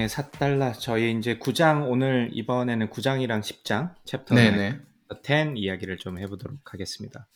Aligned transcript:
9장에 0.00 0.08
4달러 0.08 0.78
저희 0.78 1.16
이제 1.18 1.38
9장 1.38 1.90
오늘 1.90 2.30
이번에는 2.32 2.88
9장이랑 2.88 3.40
10장 3.40 3.94
챕터 4.04 4.34
네네. 4.34 4.80
10 5.22 5.56
이야기를 5.56 5.98
좀 5.98 6.18
해보도록 6.18 6.72
하겠습니다. 6.72 7.28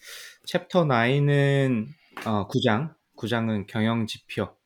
챕터 0.46 0.84
9은 0.84 1.87
어, 2.27 2.48
9장 2.48 2.95
9장은 3.16 3.66
경영 3.66 4.06
지표 4.06 4.56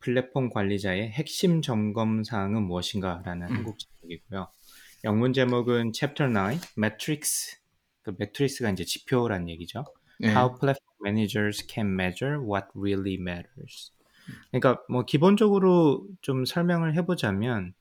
플랫폼 0.00 0.50
관리자의 0.50 1.08
핵심 1.10 1.62
점검 1.62 2.24
사항은 2.24 2.62
무엇인가라는 2.62 3.48
음. 3.48 3.56
한국 3.56 3.78
제목이고요. 3.78 4.48
영문 5.04 5.32
제목은 5.32 5.92
챕터 5.92 6.28
9 6.28 6.58
Metrics. 6.76 7.58
그 8.02 8.14
metrics가 8.18 8.70
이제 8.70 8.84
지표란 8.84 9.48
얘기죠. 9.48 9.84
네. 10.18 10.30
How 10.30 10.58
platform 10.58 10.96
managers 11.04 11.66
can 11.66 11.88
measure 11.92 12.38
what 12.40 12.68
really 12.74 13.16
matters. 13.20 13.92
그러니까 14.50 14.82
뭐 14.88 15.04
기본적으로 15.04 16.06
좀 16.20 16.44
설명을 16.44 16.96
해보자면 16.96 17.74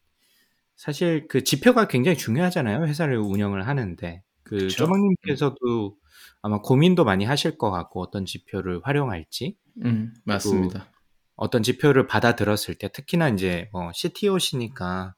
사실 0.76 1.28
그 1.28 1.44
지표가 1.44 1.88
굉장히 1.88 2.18
중요하잖아요. 2.18 2.86
회사를 2.86 3.18
운영을 3.18 3.68
하는데 3.68 4.24
그. 4.44 4.68
조박님께서도 4.70 5.98
아마 6.42 6.62
고민도 6.62 7.04
많이 7.04 7.26
하실 7.26 7.58
것 7.58 7.70
같고 7.70 8.02
어떤 8.02 8.26
지표를 8.26 8.82
활용할지 8.84 9.58
음, 9.84 10.14
맞습니다. 10.24 10.92
어떤 11.36 11.64
지표를 11.64 12.08
받아들었을 12.08 12.76
때 12.76 12.90
특히나 12.90 13.30
이제 13.30 13.70
뭐 13.72 13.92
CTO시니까 13.94 15.16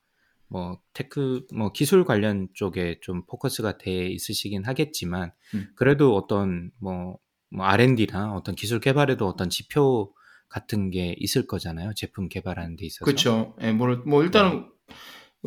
뭐 0.47 0.79
tech 0.93 1.45
뭐 1.53 1.71
기술 1.71 2.05
관련 2.05 2.47
쪽에 2.53 2.99
좀 3.01 3.25
포커스가 3.25 3.77
돼 3.77 4.07
있으시긴 4.07 4.65
하겠지만 4.65 5.31
음. 5.55 5.69
그래도 5.75 6.15
어떤 6.15 6.71
뭐, 6.79 7.17
뭐 7.49 7.65
R&D나 7.65 8.33
어떤 8.33 8.55
기술 8.55 8.79
개발에도 8.79 9.27
어떤 9.27 9.49
지표 9.49 10.13
같은 10.51 10.91
게 10.91 11.15
있을 11.17 11.47
거잖아요. 11.47 11.93
제품 11.95 12.27
개발하는 12.27 12.75
데 12.75 12.85
있어서. 12.85 13.05
그렇죠. 13.05 13.55
예, 13.61 13.71
뭐, 13.71 13.87
뭐 14.05 14.21
일단은 14.21 14.65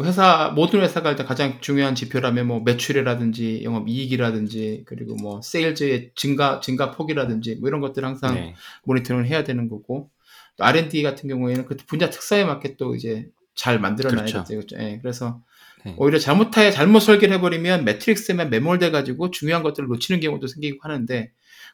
회사 0.00 0.48
모든 0.56 0.80
회사가 0.80 1.10
일단 1.10 1.26
가장 1.26 1.60
중요한 1.60 1.94
지표라면 1.94 2.46
뭐 2.48 2.60
매출이라든지 2.60 3.62
영업 3.64 3.88
이익이라든지 3.88 4.84
그리고 4.86 5.14
뭐 5.16 5.40
세일즈의 5.42 6.12
증가 6.16 6.58
증가 6.60 6.90
폭이라든지 6.90 7.56
뭐 7.56 7.68
이런 7.68 7.80
것들 7.80 8.04
항상 8.04 8.34
네. 8.34 8.54
모니터링을 8.84 9.26
해야 9.26 9.44
되는 9.44 9.68
거고 9.68 10.10
또 10.56 10.64
R&D 10.64 11.02
같은 11.02 11.28
경우에는 11.28 11.66
그 11.66 11.76
분야 11.86 12.08
특성에 12.10 12.44
맞게 12.44 12.76
또 12.76 12.94
이제 12.94 13.28
잘 13.54 13.78
만들어놔야 13.78 14.24
그렇죠. 14.24 14.44
그렇죠. 14.44 14.76
예, 14.78 14.98
그래서 15.00 15.42
네. 15.84 15.94
오히려 15.98 16.18
잘못해 16.18 16.70
잘못 16.70 17.00
설계를 17.00 17.36
해버리면 17.36 17.84
매트릭스에만 17.84 18.48
매몰돼 18.48 18.90
가지고 18.90 19.30
중요한 19.30 19.62
것들을 19.62 19.86
놓치는 19.86 20.20
경우도 20.20 20.46
생기고 20.46 20.78
하는데 20.80 21.30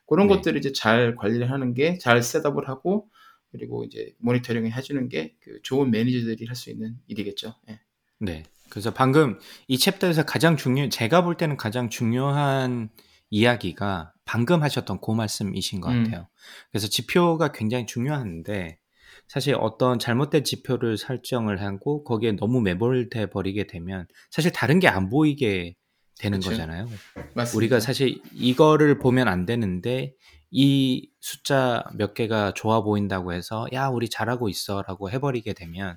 그런 0.07 0.27
네. 0.27 0.35
것들을 0.35 0.59
이제 0.59 0.73
잘 0.73 1.15
관리를 1.15 1.51
하는 1.51 1.75
게 1.75 1.97
잘 1.99 2.23
셋업을 2.23 2.69
하고 2.69 3.09
그리고 3.53 3.85
이제 3.85 4.15
모니터링을 4.19 4.73
해주는 4.73 5.09
게 5.09 5.37
그 5.41 5.61
좋은 5.63 5.91
매니저들이 5.91 6.47
할 6.47 6.55
수 6.57 6.71
있는 6.71 6.97
일이겠죠. 7.07 7.55
예. 7.69 7.81
네. 8.19 8.43
그래서 8.69 8.93
방금 8.93 9.39
이 9.67 9.79
챕터에서 9.79 10.25
가장 10.25 10.57
중요, 10.57 10.89
제가 10.89 11.25
볼 11.25 11.37
때는 11.37 11.57
가장 11.57 11.91
중요한 11.91 12.89
이야기가 13.31 14.13
방금 14.25 14.63
하셨던 14.63 15.01
그 15.01 15.11
말씀이신 15.13 15.81
것 15.81 15.91
음. 15.91 16.05
같아요. 16.05 16.29
그래서 16.71 16.87
지표가 16.89 17.53
굉장히 17.53 17.87
중요한데 17.87 18.79
사실 19.27 19.55
어떤 19.59 19.99
잘못된 19.99 20.45
지표를 20.45 20.97
설정을 20.99 21.63
하고 21.63 22.05
거기에 22.05 22.33
너무 22.33 22.61
매몰돼 22.61 23.27
버리게 23.31 23.67
되면 23.67 24.07
사실 24.31 24.53
다른 24.53 24.79
게 24.81 24.89
안 24.89 25.09
보이게 25.09 25.77
되는 26.19 26.39
그쵸. 26.39 26.51
거잖아요. 26.51 26.89
맞습니다. 27.35 27.57
우리가 27.57 27.81
사실 27.81 28.21
이거를 28.35 28.99
보면 28.99 29.27
안 29.29 29.47
되는데 29.47 30.15
이 30.51 31.09
숫자 31.21 31.85
몇 31.95 32.15
개가 32.15 32.53
좋아 32.55 32.83
보인다고 32.83 33.33
해서 33.33 33.67
야 33.73 33.89
우리 33.89 34.09
잘하고 34.09 34.49
있어라고 34.49 35.11
해버리게 35.11 35.53
되면 35.53 35.97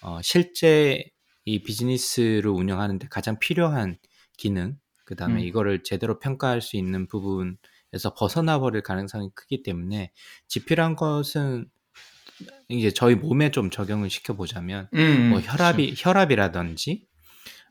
어, 0.00 0.20
실제 0.22 1.04
이 1.44 1.62
비즈니스를 1.62 2.46
운영하는데 2.46 3.08
가장 3.10 3.38
필요한 3.38 3.98
기능 4.36 4.78
그 5.04 5.16
다음에 5.16 5.42
음. 5.42 5.46
이거를 5.46 5.82
제대로 5.82 6.18
평가할 6.18 6.62
수 6.62 6.76
있는 6.76 7.06
부분에서 7.06 8.14
벗어나 8.16 8.58
버릴 8.58 8.82
가능성이 8.82 9.28
크기 9.34 9.62
때문에 9.62 10.12
지표란 10.48 10.96
것은 10.96 11.66
이제 12.68 12.90
저희 12.90 13.14
몸에 13.14 13.50
좀 13.50 13.70
적용을 13.70 14.08
시켜보자면 14.08 14.88
음, 14.94 15.28
뭐 15.30 15.40
혈압이 15.40 15.94
혈압이라든지 15.96 17.06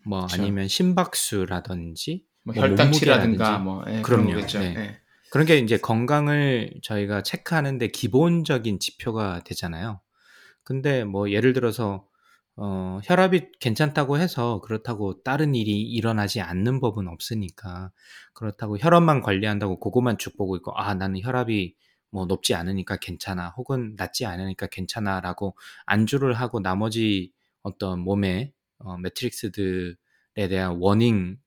뭐 0.05 0.25
그쵸. 0.27 0.41
아니면 0.41 0.67
심박수라든지 0.67 2.25
뭐뭐 2.43 2.61
혈당치라든가. 2.61 3.57
뭐 3.59 3.83
예, 3.87 4.01
그럼요. 4.01 4.45
네. 4.45 4.75
예. 4.77 5.02
그런 5.33 5.47
게 5.47 5.57
이제 5.57 5.77
건강을 5.77 6.75
저희가 6.83 7.23
체크하는데 7.23 7.87
기본적인 7.87 8.79
지표가 8.79 9.41
되잖아요. 9.43 9.99
근데 10.63 11.03
뭐 11.05 11.31
예를 11.31 11.53
들어서 11.53 12.07
어, 12.55 12.99
혈압이 13.03 13.47
괜찮다고 13.59 14.19
해서 14.19 14.61
그렇다고 14.61 15.23
다른 15.23 15.55
일이 15.55 15.81
일어나지 15.81 16.39
않는 16.39 16.79
법은 16.79 17.07
없으니까 17.07 17.91
그렇다고 18.35 18.77
혈압만 18.77 19.21
관리한다고 19.21 19.79
그거만 19.79 20.19
쭉 20.19 20.37
보고 20.37 20.55
있고 20.55 20.71
아 20.77 20.93
나는 20.93 21.19
혈압이 21.19 21.73
뭐 22.11 22.27
높지 22.27 22.53
않으니까 22.53 22.97
괜찮아 22.97 23.55
혹은 23.57 23.95
낮지 23.97 24.27
않으니까 24.27 24.67
괜찮아라고 24.67 25.57
안주를 25.87 26.35
하고 26.35 26.59
나머지 26.59 27.31
어떤 27.63 28.01
몸의 28.01 28.53
어, 28.77 28.99
매트릭스들에 28.99 29.95
대한 30.47 30.77
워닝 30.79 31.37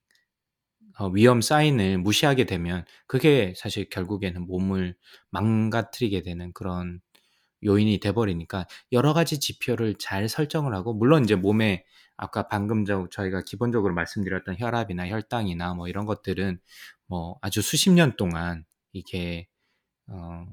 어, 0.99 1.09
위험 1.09 1.41
사인을 1.41 1.99
무시하게 1.99 2.45
되면 2.47 2.85
그게 3.07 3.55
사실 3.57 3.89
결국에는 3.91 4.47
몸을 4.47 4.97
망가뜨리게 5.31 6.23
되는 6.23 6.53
그런 6.53 7.01
요인이 7.65 7.99
돼버리니까 8.01 8.67
여러 8.93 9.13
가지 9.15 9.41
지표를 9.41 9.97
잘 9.99 10.29
설정을 10.29 10.75
하고 10.75 10.95
물론 10.95 11.25
이제 11.25 11.35
몸에 11.35 11.85
아까 12.17 12.49
방금 12.49 12.85
저 12.85 13.09
저희가 13.11 13.43
기본적으로 13.43 13.95
말씀드렸던 13.95 14.57
혈압이나 14.59 15.09
혈당이나 15.09 15.75
뭐 15.75 15.89
이런 15.89 16.07
것들은 16.07 16.59
뭐 17.07 17.39
아주 17.43 17.63
수십 17.63 17.91
년 17.91 18.17
동안 18.17 18.65
이게 18.93 19.49
어 20.09 20.47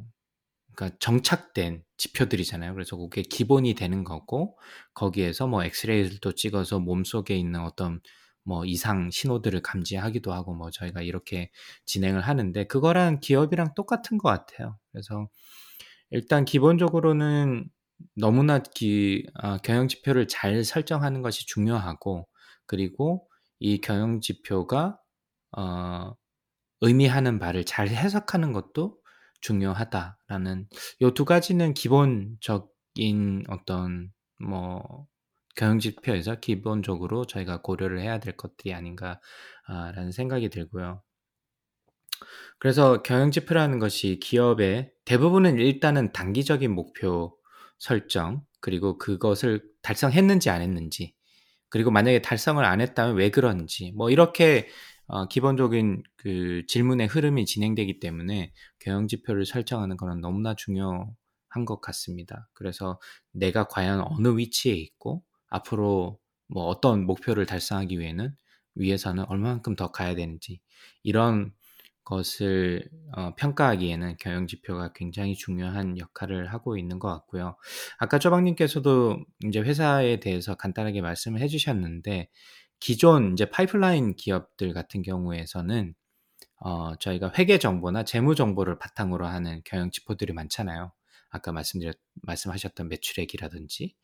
그러니까 0.75 0.97
정착된 0.99 1.83
지표들이잖아요. 1.97 2.73
그래서 2.73 2.97
그게 2.97 3.21
기본이 3.21 3.75
되는 3.75 4.03
거고 4.03 4.57
거기에서 4.93 5.47
뭐 5.47 5.63
엑스레이들도 5.63 6.33
찍어서 6.33 6.79
몸 6.79 7.03
속에 7.03 7.37
있는 7.37 7.61
어떤 7.61 8.01
뭐 8.43 8.65
이상 8.65 9.09
신호들을 9.11 9.61
감지하기도 9.61 10.33
하고 10.33 10.53
뭐 10.53 10.71
저희가 10.71 11.01
이렇게 11.01 11.51
진행을 11.85 12.21
하는데 12.21 12.65
그거랑 12.67 13.19
기업이랑 13.21 13.73
똑같은 13.75 14.17
것 14.17 14.29
같아요. 14.29 14.77
그래서 14.91 15.27
일단 16.11 16.45
기본적으로는 16.45 17.69
너무나 18.15 18.59
기, 18.59 19.25
아, 19.35 19.57
경영 19.59 19.87
지표를 19.87 20.27
잘 20.27 20.63
설정하는 20.63 21.21
것이 21.21 21.45
중요하고 21.47 22.27
그리고 22.65 23.27
이 23.59 23.79
경영 23.81 24.21
지표가 24.21 24.99
어, 25.57 26.13
의미하는 26.81 27.39
바를 27.39 27.63
잘 27.65 27.87
해석하는 27.89 28.53
것도 28.53 28.97
중요하다라는 29.41 30.67
요 31.01 31.11
두 31.11 31.25
가지는 31.25 31.73
기본적인 31.73 33.45
어떤 33.49 34.11
뭐 34.39 35.07
경영 35.55 35.79
지표에서 35.79 36.35
기본적으로 36.39 37.25
저희가 37.25 37.61
고려를 37.61 38.00
해야 38.00 38.19
될 38.19 38.35
것들이 38.35 38.73
아닌가라는 38.73 40.11
생각이 40.11 40.50
들고요. 40.50 41.01
그래서 42.59 43.01
경영 43.03 43.31
지표라는 43.31 43.79
것이 43.79 44.19
기업의 44.19 44.91
대부분은 45.05 45.59
일단은 45.59 46.11
단기적인 46.13 46.71
목표 46.71 47.38
설정 47.77 48.44
그리고 48.61 48.97
그것을 48.97 49.61
달성했는지 49.81 50.50
안 50.50 50.61
했는지 50.61 51.13
그리고 51.69 51.91
만약에 51.91 52.21
달성을 52.21 52.63
안 52.63 52.81
했다면 52.81 53.15
왜 53.15 53.29
그런지 53.29 53.91
뭐 53.94 54.09
이렇게 54.09 54.67
어, 55.07 55.27
기본적인 55.27 56.03
그 56.15 56.63
질문의 56.67 57.07
흐름이 57.07 57.45
진행되기 57.45 57.99
때문에 57.99 58.53
경영 58.79 59.07
지표를 59.07 59.45
설정하는 59.45 59.97
것은 59.97 60.21
너무나 60.21 60.56
중요한 60.56 61.65
것 61.65 61.81
같습니다. 61.81 62.49
그래서 62.53 62.99
내가 63.31 63.65
과연 63.67 64.01
어느 64.01 64.38
위치에 64.38 64.73
있고 64.73 65.23
앞으로 65.53 66.19
뭐 66.47 66.65
어떤 66.65 67.05
목표를 67.05 67.45
달성하기 67.45 68.00
위해는 68.00 68.35
위에서는 68.75 69.25
얼마만큼 69.25 69.75
더 69.75 69.91
가야 69.91 70.15
되는지 70.15 70.59
이런 71.03 71.53
것을 72.03 72.89
어, 73.15 73.33
평가하기에는 73.35 74.17
경영 74.19 74.47
지표가 74.47 74.91
굉장히 74.94 75.35
중요한 75.35 75.97
역할을 75.97 76.51
하고 76.51 76.77
있는 76.77 77.00
것 77.00 77.07
같고요. 77.07 77.55
아까 77.97 78.19
조박님께서도 78.19 79.23
이제 79.45 79.59
회사에 79.59 80.19
대해서 80.19 80.55
간단하게 80.55 81.01
말씀을 81.01 81.39
해주셨는데 81.41 82.29
기존 82.79 83.33
이제 83.33 83.49
파이프라인 83.49 84.15
기업들 84.15 84.73
같은 84.73 85.01
경우에서는 85.03 85.94
어, 86.61 86.95
저희가 86.97 87.31
회계 87.38 87.59
정보나 87.59 88.03
재무 88.03 88.35
정보를 88.35 88.79
바탕으로 88.79 89.27
하는 89.27 89.61
경영 89.63 89.91
지표들이 89.91 90.33
많잖아요. 90.33 90.91
아까 91.29 91.51
말씀드렸 91.51 91.95
말씀하셨던 92.23 92.89
매출액이라든지 92.89 93.95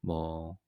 뭐 0.00 0.58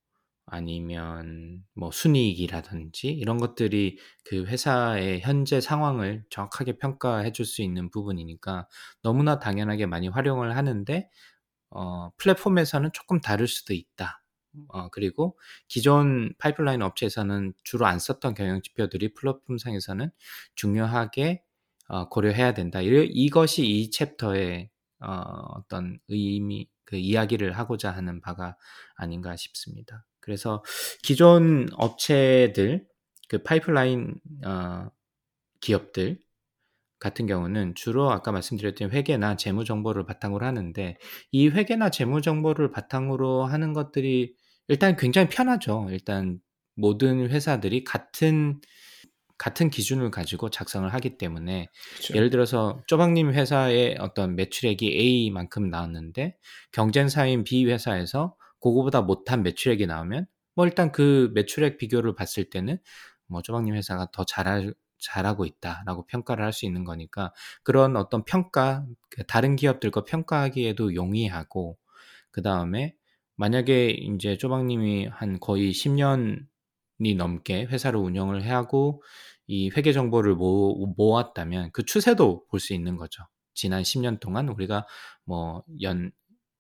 아니면 0.51 1.65
뭐 1.75 1.91
순이익이라든지 1.93 3.09
이런 3.09 3.39
것들이 3.39 3.99
그 4.25 4.45
회사의 4.47 5.21
현재 5.23 5.61
상황을 5.61 6.25
정확하게 6.31 6.79
평가해 6.79 7.33
줄 7.33 7.47
수 7.47 7.63
있는 7.63 7.91
부분이니까 7.91 8.69
너무나 9.03 9.39
당연하게 9.39 9.87
많이 9.87 10.09
활용을 10.09 10.57
하는데 10.57 11.09
어 11.71 12.11
플랫폼에서는 12.19 12.91
조금 12.93 13.21
다를 13.21 13.47
수도 13.49 13.75
있다. 13.75 14.23
어 14.69 14.89
그리고 14.91 15.39
기존 15.69 16.35
파이프라인 16.39 16.83
업체에서는 16.83 17.55
주로 17.65 17.87
안 17.87 17.99
썼던 18.01 18.35
경영 18.35 18.63
지표들이 18.63 19.15
플랫폼상에서는 19.15 20.11
중요하게 20.57 21.43
어 21.89 22.09
고려해야 22.09 22.55
된다. 22.55 22.81
이 22.83 22.89
이것이 23.13 23.67
이 23.67 23.91
챕터의 23.91 24.71
어 25.01 25.09
어떤 25.57 25.99
의미 26.09 26.69
그 26.85 26.97
이야기를 26.97 27.53
하고자 27.59 27.91
하는 27.93 28.21
바가 28.21 28.57
아닌가 28.97 29.37
싶습니다. 29.37 30.05
그래서 30.21 30.63
기존 31.03 31.69
업체들 31.75 32.87
그 33.29 33.43
파이프라인 33.43 34.15
어, 34.45 34.89
기업들 35.61 36.19
같은 36.99 37.27
경우는 37.27 37.75
주로 37.75 38.11
아까 38.11 38.31
말씀드렸던 38.31 38.91
회계나 38.91 39.37
재무 39.37 39.65
정보를 39.65 40.05
바탕으로 40.05 40.45
하는데 40.45 40.97
이 41.33 41.49
회계나 41.49 41.91
재무 41.91 42.21
정보를 42.21 42.71
바탕으로 42.71 43.45
하는 43.45 43.73
것들이 43.73 44.35
일단 44.69 44.97
굉장히 44.97 45.29
편하죠. 45.29 45.89
일단 45.91 46.39
모든 46.77 47.29
회사들이 47.29 47.85
같은 47.85 48.61
같은 49.39 49.71
기준을 49.71 50.11
가지고 50.11 50.51
작성을 50.51 50.93
하기 50.93 51.17
때문에 51.17 51.69
그렇죠. 51.95 52.15
예를 52.15 52.29
들어서 52.29 52.83
쪼박님 52.87 53.33
회사의 53.33 53.97
어떤 53.99 54.37
매출액이 54.37 54.95
A만큼 54.95 55.71
나왔는데 55.71 56.37
경쟁사인 56.73 57.45
B 57.45 57.65
회사에서 57.65 58.37
그거보다 58.61 59.03
못한 59.03 59.43
매출액이 59.43 59.87
나오면 59.87 60.27
뭐 60.55 60.67
일단 60.67 60.93
그 60.93 61.31
매출액 61.35 61.79
비교를 61.79 62.15
봤을 62.15 62.45
때는 62.51 62.79
뭐 63.27 63.43
쪼박님 63.43 63.75
회사가 63.75 64.09
더 64.13 64.25
잘할 64.25 64.75
잘하고 64.99 65.47
있다라고 65.47 66.05
평가를 66.07 66.45
할 66.45 66.53
수 66.53 66.67
있는 66.67 66.85
거니까 66.85 67.33
그런 67.63 67.97
어떤 67.97 68.25
평가 68.25 68.85
그 69.11 69.25
다른 69.27 69.57
기업들과 69.57 70.05
평가하기에도 70.05 70.95
용이하고 70.95 71.79
그 72.31 72.43
다음에 72.43 72.95
만약에 73.37 73.91
이제 73.91 74.37
쪼박님이 74.37 75.07
한 75.07 75.41
거의 75.41 75.73
10년이 75.73 77.17
넘게 77.17 77.65
회사를 77.67 77.99
운영을 78.01 78.49
하고 78.51 79.03
이 79.47 79.71
회계 79.77 79.93
정보를 79.93 80.35
모, 80.37 80.95
모았다면 80.97 81.71
그 81.73 81.85
추세도 81.85 82.47
볼 82.49 82.61
수 82.61 82.75
있는 82.75 82.97
거죠. 82.97 83.25
지난 83.55 83.83
10년 83.85 84.19
동안 84.21 84.49
우리가 84.49 84.87
뭐 85.25 85.65
연 85.83 86.13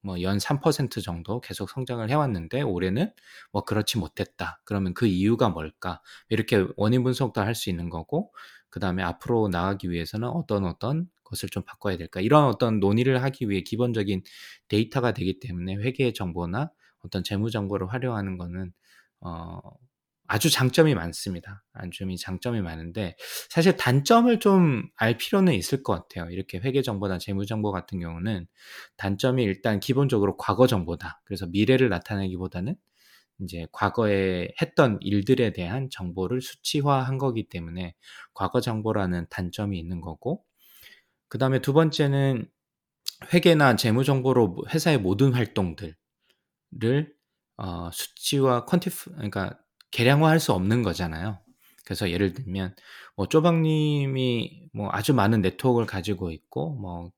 뭐 0.02 0.20
연 0.22 0.38
3% 0.38 1.00
정도 1.02 1.40
계속 1.40 1.70
성장을 1.70 2.08
해왔는데 2.08 2.62
올해는 2.62 3.12
뭐 3.52 3.64
그렇지 3.64 3.98
못했다. 3.98 4.60
그러면 4.64 4.94
그 4.94 5.06
이유가 5.06 5.48
뭘까? 5.50 6.00
이렇게 6.28 6.66
원인 6.76 7.02
분석도 7.04 7.40
할 7.40 7.54
수 7.54 7.70
있는 7.70 7.90
거고 7.90 8.32
그 8.70 8.80
다음에 8.80 9.02
앞으로 9.02 9.48
나가기 9.48 9.90
위해서는 9.90 10.28
어떤 10.28 10.64
어떤 10.64 11.08
것을 11.24 11.48
좀 11.50 11.62
바꿔야 11.64 11.96
될까? 11.96 12.20
이런 12.20 12.44
어떤 12.44 12.80
논의를 12.80 13.22
하기 13.24 13.48
위해 13.50 13.62
기본적인 13.62 14.22
데이터가 14.68 15.12
되기 15.12 15.38
때문에 15.40 15.76
회계 15.76 16.12
정보나 16.12 16.70
어떤 17.04 17.22
재무 17.24 17.50
정보를 17.50 17.92
활용하는 17.92 18.38
거는 18.38 18.72
어 19.20 19.60
아주 20.32 20.48
장점이 20.48 20.94
많습니다. 20.94 21.64
아주 21.72 22.06
장점이 22.16 22.60
많은데 22.60 23.16
사실 23.48 23.76
단점을 23.76 24.38
좀 24.38 24.88
알 24.96 25.16
필요는 25.18 25.54
있을 25.54 25.82
것 25.82 25.92
같아요. 25.94 26.30
이렇게 26.30 26.58
회계 26.58 26.82
정보나 26.82 27.18
재무 27.18 27.46
정보 27.46 27.72
같은 27.72 27.98
경우는 27.98 28.46
단점이 28.96 29.42
일단 29.42 29.80
기본적으로 29.80 30.36
과거 30.36 30.66
정보다. 30.68 31.20
그래서 31.24 31.46
미래를 31.46 31.88
나타내기보다는 31.88 32.76
이제 33.40 33.66
과거에 33.72 34.50
했던 34.62 34.98
일들에 35.00 35.52
대한 35.52 35.88
정보를 35.90 36.40
수치화한 36.42 37.18
거기 37.18 37.48
때문에 37.48 37.94
과거 38.34 38.60
정보라는 38.60 39.26
단점이 39.30 39.78
있는 39.78 40.00
거고 40.00 40.44
그 41.28 41.38
다음에 41.38 41.60
두 41.60 41.72
번째는 41.72 42.48
회계나 43.34 43.76
재무 43.76 44.04
정보로 44.04 44.64
회사의 44.72 44.98
모든 44.98 45.32
활동들을 45.34 45.94
어, 47.56 47.90
수치와 47.92 48.66
퀀티프 48.66 49.14
그러니까 49.14 49.58
계량화할 49.90 50.40
수 50.40 50.52
없는 50.52 50.82
거잖아요. 50.82 51.38
그래서 51.84 52.10
예를 52.10 52.32
들면 52.32 52.74
뭐 53.16 53.26
쪼박님이 53.26 54.68
뭐 54.72 54.88
아주 54.92 55.14
많은 55.14 55.40
네트워크를 55.42 55.86
가지고 55.86 56.30
있고 56.30 56.74
뭐, 56.74 57.10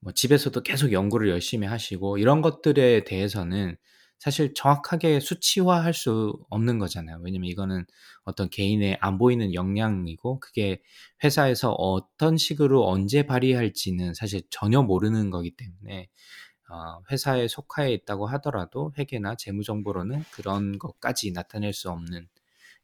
뭐 0.00 0.12
집에서도 0.12 0.62
계속 0.62 0.92
연구를 0.92 1.28
열심히 1.30 1.66
하시고 1.66 2.18
이런 2.18 2.42
것들에 2.42 3.04
대해서는 3.04 3.76
사실 4.18 4.52
정확하게 4.54 5.18
수치화할 5.20 5.94
수 5.94 6.38
없는 6.50 6.78
거잖아요. 6.78 7.20
왜냐면 7.24 7.48
이거는 7.48 7.86
어떤 8.24 8.50
개인의 8.50 8.98
안 9.00 9.16
보이는 9.16 9.54
역량이고 9.54 10.40
그게 10.40 10.82
회사에서 11.24 11.72
어떤 11.72 12.36
식으로 12.36 12.86
언제 12.86 13.24
발휘할지는 13.24 14.12
사실 14.12 14.42
전혀 14.50 14.82
모르는 14.82 15.30
거기 15.30 15.52
때문에 15.56 16.02
어, 16.02 16.06
회사에 17.10 17.48
속하에 17.48 17.92
있다고 17.92 18.26
하더라도 18.26 18.92
회계나 18.98 19.34
재무 19.36 19.62
정보로는 19.62 20.24
그런 20.30 20.78
것까지 20.78 21.32
나타낼 21.32 21.72
수 21.72 21.90
없는 21.90 22.28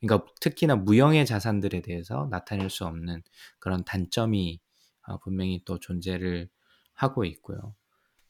그러니까 0.00 0.30
특히나 0.40 0.76
무형의 0.76 1.26
자산들에 1.26 1.80
대해서 1.80 2.28
나타낼 2.30 2.70
수 2.70 2.84
없는 2.84 3.22
그런 3.58 3.84
단점이 3.84 4.60
어, 5.06 5.18
분명히 5.18 5.62
또 5.64 5.78
존재를 5.78 6.48
하고 6.92 7.24
있고요. 7.24 7.74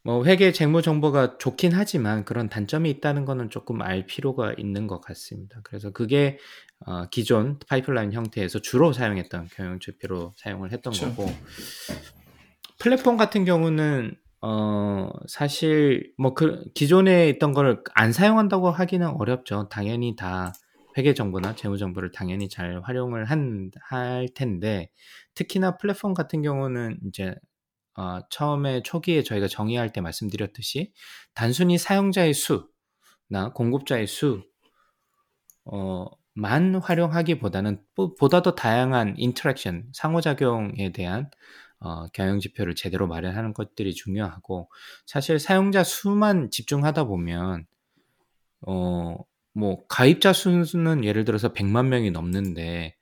뭐 0.02 0.24
회계 0.24 0.52
재무 0.52 0.82
정보가 0.82 1.38
좋긴 1.38 1.72
하지만 1.72 2.24
그런 2.24 2.48
단점이 2.48 2.88
있다는 2.90 3.24
거는 3.24 3.50
조금 3.50 3.82
알 3.82 4.06
필요가 4.06 4.54
있는 4.56 4.86
것 4.86 5.00
같습니다. 5.00 5.60
그래서 5.64 5.90
그게 5.90 6.38
어, 6.86 7.08
기존 7.08 7.58
파이프라인 7.66 8.12
형태에서 8.12 8.60
주로 8.60 8.92
사용했던 8.92 9.48
경영 9.52 9.80
지표로 9.80 10.34
사용을 10.36 10.70
했던 10.70 10.92
그렇죠. 10.92 11.12
거고 11.16 11.28
플랫폼 12.78 13.16
같은 13.16 13.44
경우는 13.44 14.16
어 14.42 15.08
사실 15.28 16.12
뭐 16.18 16.34
그 16.34 16.64
기존에 16.74 17.28
있던 17.30 17.52
거를 17.52 17.82
안 17.94 18.12
사용한다고 18.12 18.70
하기는 18.70 19.06
어렵죠. 19.18 19.68
당연히 19.70 20.14
다 20.16 20.52
회계 20.98 21.14
정보나 21.14 21.54
재무 21.56 21.78
정보를 21.78 22.10
당연히 22.12 22.48
잘 22.48 22.80
활용을 22.82 23.24
한 23.26 23.70
할 23.90 24.28
텐데 24.34 24.90
특히나 25.34 25.76
플랫폼 25.78 26.14
같은 26.14 26.42
경우는 26.42 26.98
이제 27.08 27.34
어 27.96 28.20
처음에 28.30 28.82
초기에 28.82 29.22
저희가 29.24 29.48
정의할 29.48 29.92
때 29.92 30.00
말씀드렸듯이 30.02 30.92
단순히 31.34 31.78
사용자의 31.78 32.34
수나 32.34 33.52
공급자의 33.54 34.06
수 34.06 34.42
어 35.64 36.06
만 36.38 36.74
활용하기보다는 36.74 37.82
보다 38.18 38.42
더 38.42 38.54
다양한 38.54 39.14
interaction, 39.16 39.88
상호작용에 39.94 40.92
대한 40.92 41.30
어, 41.80 42.06
경영 42.12 42.40
지표를 42.40 42.74
제대로 42.74 43.06
마련하는 43.06 43.52
것들이 43.52 43.94
중요하고 43.94 44.70
사실 45.06 45.38
사용자 45.38 45.84
수만 45.84 46.50
집중하다 46.50 47.04
보면 47.04 47.66
어, 48.62 49.16
뭐 49.52 49.86
가입자 49.86 50.32
수는 50.32 51.04
예를 51.04 51.24
들어서 51.24 51.52
100만 51.52 51.86
명이 51.86 52.10
넘는데 52.10 52.96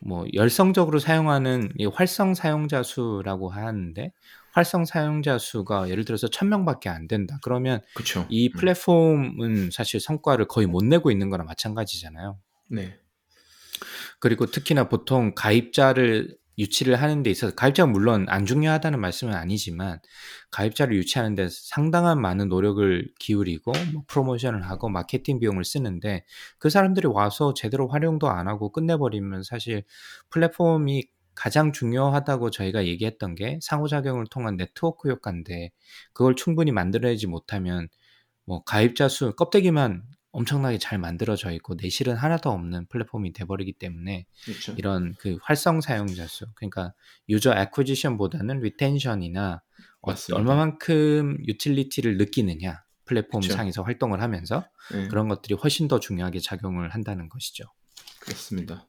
뭐 0.00 0.26
열성적으로 0.34 0.98
사용하는 0.98 1.72
이 1.78 1.86
활성 1.86 2.34
사용자 2.34 2.82
수라고 2.82 3.50
하는데 3.50 4.12
활성 4.52 4.84
사용자 4.84 5.38
수가 5.38 5.88
예를 5.88 6.04
들어서 6.04 6.26
1000명밖에 6.26 6.88
안 6.88 7.08
된다. 7.08 7.38
그러면 7.42 7.80
그쵸. 7.94 8.26
이 8.28 8.48
음. 8.48 8.52
플랫폼은 8.52 9.70
사실 9.70 10.00
성과를 10.00 10.46
거의 10.46 10.66
못 10.66 10.84
내고 10.84 11.10
있는 11.10 11.30
거랑 11.30 11.46
마찬가지잖아요. 11.46 12.38
네. 12.70 12.98
그리고 14.18 14.46
특히나 14.46 14.88
보통 14.88 15.34
가입자를 15.34 16.36
유치를 16.58 16.96
하는 17.00 17.22
데 17.22 17.30
있어서 17.30 17.54
가입자가 17.54 17.90
물론 17.90 18.26
안 18.28 18.46
중요하다는 18.46 19.00
말씀은 19.00 19.34
아니지만 19.34 20.00
가입자를 20.50 20.94
유치하는 20.96 21.34
데 21.34 21.48
상당한 21.50 22.20
많은 22.20 22.48
노력을 22.48 23.08
기울이고 23.18 23.72
뭐 23.92 24.02
프로모션을 24.06 24.62
하고 24.62 24.88
마케팅 24.88 25.38
비용을 25.38 25.64
쓰는데 25.64 26.24
그 26.58 26.70
사람들이 26.70 27.08
와서 27.08 27.54
제대로 27.54 27.88
활용도 27.88 28.28
안 28.28 28.48
하고 28.48 28.70
끝내버리면 28.70 29.42
사실 29.42 29.84
플랫폼이 30.30 31.08
가장 31.34 31.72
중요하다고 31.72 32.50
저희가 32.50 32.84
얘기했던 32.86 33.34
게 33.34 33.58
상호작용을 33.62 34.26
통한 34.30 34.56
네트워크 34.56 35.08
효과인데 35.10 35.70
그걸 36.12 36.36
충분히 36.36 36.72
만들어내지 36.72 37.26
못하면 37.26 37.88
뭐 38.44 38.62
가입자 38.64 39.08
수 39.08 39.34
껍데기만 39.34 40.02
엄청나게 40.32 40.78
잘 40.78 40.98
만들어져 40.98 41.52
있고 41.52 41.76
내실은 41.76 42.16
하나도 42.16 42.50
없는 42.50 42.86
플랫폼이 42.86 43.32
돼버리기 43.32 43.74
때문에 43.74 44.26
그렇죠. 44.44 44.74
이런 44.78 45.14
그 45.18 45.38
활성 45.42 45.80
사용자 45.80 46.26
수 46.26 46.46
그러니까 46.54 46.94
user 47.28 47.54
acquisition보다는 47.54 48.60
retention이나 48.60 49.62
어. 50.00 50.14
얼마만큼 50.32 51.38
utility를 51.46 52.16
느끼느냐 52.16 52.82
플랫폼 53.04 53.42
그쵸. 53.42 53.54
상에서 53.54 53.82
활동을 53.82 54.22
하면서 54.22 54.64
네, 54.92 55.06
그런 55.08 55.28
것들이 55.28 55.54
훨씬 55.54 55.86
더 55.86 56.00
중요하게 56.00 56.40
작용을 56.40 56.88
한다는 56.90 57.28
것이죠. 57.28 57.64
그렇습니다. 58.20 58.88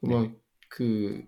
네. 0.00 0.08
뭐그 0.10 1.24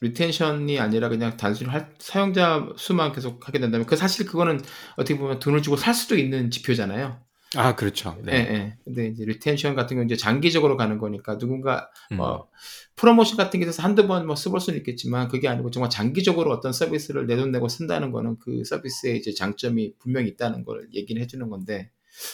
retention이 0.00 0.78
아니라 0.80 1.08
그냥 1.08 1.36
단순히 1.36 1.70
할- 1.70 1.94
사용자 1.98 2.68
수만 2.76 3.12
계속 3.12 3.46
하게 3.46 3.58
된다면 3.58 3.86
그 3.86 3.96
사실 3.96 4.26
그거는 4.26 4.60
어떻게 4.96 5.18
보면 5.18 5.38
돈을 5.38 5.62
주고 5.62 5.76
살 5.76 5.94
수도 5.94 6.16
있는 6.16 6.50
지표잖아요. 6.50 7.23
아 7.56 7.76
그렇죠. 7.76 8.16
예, 8.28 8.32
예. 8.32 8.76
근데 8.84 9.06
이제 9.08 9.24
retention 9.24 9.74
같은 9.74 9.96
경우는 9.96 10.06
이제 10.06 10.16
장기적으로 10.16 10.76
가는 10.76 10.98
거니까 10.98 11.38
누군가 11.38 11.88
음. 12.12 12.16
뭐 12.16 12.48
프로모션 12.96 13.36
같은 13.36 13.60
게 13.60 13.64
있어서 13.66 13.82
한두 13.82 14.06
번 14.06 14.26
뭐 14.26 14.34
써볼 14.36 14.60
수는 14.60 14.78
있겠지만 14.78 15.28
그게 15.28 15.48
아니고 15.48 15.70
정말 15.70 15.90
장기적으로 15.90 16.50
어떤 16.52 16.72
서비스를 16.72 17.26
내 17.26 17.36
돈 17.36 17.52
내고 17.52 17.68
쓴다는 17.68 18.10
거는 18.12 18.38
그 18.40 18.64
서비스의 18.64 19.18
이제 19.18 19.32
장점이 19.34 19.94
분명히 19.98 20.28
있다는 20.28 20.64
걸 20.64 20.88
얘기를 20.94 21.20
해주는 21.22 21.48
건데 21.50 21.90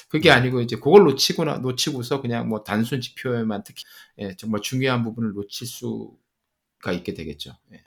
그게 0.09 0.29
네. 0.31 0.35
아니고 0.37 0.61
이제 0.61 0.77
그걸 0.77 1.05
놓치거나 1.05 1.59
놓치고서 1.59 2.21
그냥 2.23 2.49
뭐 2.49 2.63
단순 2.65 3.01
지표에만 3.01 3.63
특히 3.65 3.85
예, 4.19 4.37
정말 4.37 4.61
중요한 4.63 5.03
부분을 5.03 5.33
놓칠 5.35 5.67
수가 5.67 6.93
있게 6.93 7.15
되겠죠. 7.15 7.53
예. 7.73 7.83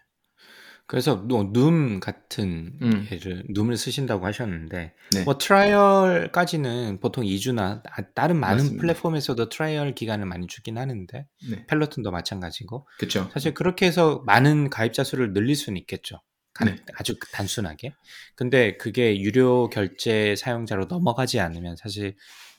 그래서 0.93 1.15
뭐 1.15 1.49
누움 1.51 1.99
같은 1.99 2.77
음. 2.83 3.07
예를 3.11 3.45
누움을 3.49 3.77
쓰신다고 3.77 4.27
하셨는데 4.27 4.93
네. 5.15 5.23
뭐 5.23 5.39
트라이얼까지는 5.39 6.99
보통 6.99 7.23
2주나 7.23 7.81
다른 8.13 8.39
많은 8.39 8.57
맞습니다. 8.57 8.81
플랫폼에서도 8.81 9.49
trial 9.49 9.95
기간을 9.95 10.27
많이 10.27 10.45
주긴 10.45 10.77
하는데 10.77 11.25
네. 11.49 11.65
펠로톤도 11.65 12.11
마찬가지고 12.11 12.87
그렇죠. 12.99 13.27
사실 13.33 13.55
그렇게 13.55 13.87
해서 13.87 14.21
많은 14.27 14.69
가입자 14.69 15.03
수를 15.03 15.33
늘릴 15.33 15.55
수는 15.55 15.77
있겠죠. 15.81 16.21
간- 16.53 16.67
네. 16.67 16.75
아주 16.93 17.17
단순하게. 17.31 17.95
근데 18.35 18.77
그게 18.77 19.19
유료 19.19 19.71
결제 19.71 20.35
사용자로 20.35 20.85
넘어가지 20.85 21.39
않으면 21.39 21.75
사실 21.75 22.15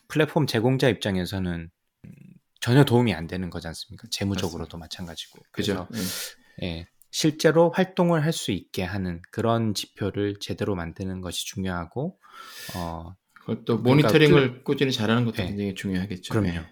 플랫폼 0.09 0.49
제공자 0.49 0.89
입장에서는 0.89 1.71
음, 2.05 2.11
전혀 2.61 2.83
도움이 2.85 3.15
안 3.15 3.29
되는 3.29 3.49
거지 3.49 3.69
않습니까? 3.69 4.09
재무적으로도 4.11 4.77
마찬가지고. 4.77 5.39
그죠. 5.53 5.87
그래서 5.89 6.09
예, 6.63 6.89
실제로 7.15 7.71
활동을 7.71 8.25
할 8.25 8.33
수 8.33 8.51
있게 8.51 8.83
하는 8.83 9.23
그런 9.31 9.73
지표를 9.73 10.35
제대로 10.41 10.75
만드는 10.75 11.21
것이 11.21 11.47
중요하고 11.47 12.19
어, 12.75 13.15
그걸 13.35 13.65
또 13.65 13.81
그러니까 13.81 14.09
모니터링을 14.09 14.65
꾸준히 14.65 14.91
잘하는 14.91 15.25
것도 15.25 15.37
네. 15.37 15.47
굉장히 15.47 15.75
중요하겠죠. 15.77 16.33
그럼요. 16.35 16.49
네. 16.51 16.67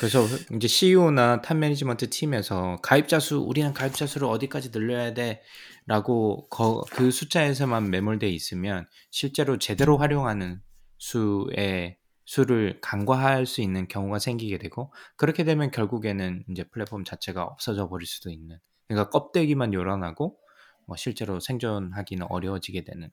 그래서 0.00 0.26
이제 0.56 0.66
CEO나 0.66 1.40
top 1.40 1.56
management 1.56 2.10
team에서 2.10 2.78
가입자 2.82 3.20
수 3.20 3.38
우리는 3.38 3.72
가입자 3.72 4.06
수를 4.06 4.26
어디까지 4.26 4.72
늘려야 4.72 5.14
돼라고 5.14 6.48
거- 6.48 6.82
그 6.90 7.12
숫자에서만 7.12 7.88
매몰돼 7.90 8.28
있으면 8.28 8.88
실제로 9.12 9.56
제대로 9.58 9.98
활용하는 9.98 10.60
수의 10.98 11.96
수를 12.24 12.80
간과할 12.82 13.46
수 13.46 13.60
있는 13.60 13.86
경우가 13.86 14.18
생기게 14.18 14.58
되고 14.58 14.92
그렇게 15.16 15.44
되면 15.44 15.70
결국에는 15.70 16.44
이제 16.50 16.64
플랫폼 16.64 17.04
자체가 17.04 17.44
없어져 17.44 17.88
버릴 17.88 18.04
수도 18.08 18.30
있는 18.30 18.58
그러니까 18.88 19.10
껍데기만 19.10 19.72
요란하고 19.74 20.38
뭐 20.86 20.96
실제로 20.96 21.40
생존하기는 21.40 22.26
어려워지게 22.30 22.84
되는 22.84 23.10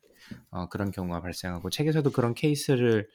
어, 0.50 0.68
그런 0.68 0.90
경우가 0.92 1.20
발생하고 1.22 1.70
책에서도 1.70 2.08
그런 2.12 2.34
케이스를 2.34 3.08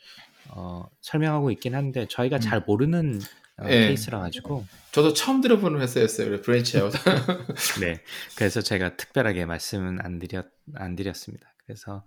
어, 0.50 0.86
설명하고 1.02 1.52
있긴 1.52 1.76
한데 1.76 2.08
저희가 2.10 2.38
음. 2.38 2.42
잘 2.42 2.62
모르는 2.66 3.20
어, 3.62 3.66
예. 3.68 3.88
케이스라 3.88 4.20
가지고 4.20 4.66
저도 4.92 5.14
처음 5.14 5.42
들어보는 5.42 5.82
회사였어요. 5.82 6.42
BranchOut. 6.42 6.94
네 7.82 8.02
그래서 8.38 8.62
제가 8.62 8.96
특별하게 8.98 9.46
말씀은 9.46 10.00
안 10.02 10.20
드렸 10.20 10.48
안 10.76 10.96
드렸습니다. 10.96 11.54
그래서 11.66 12.06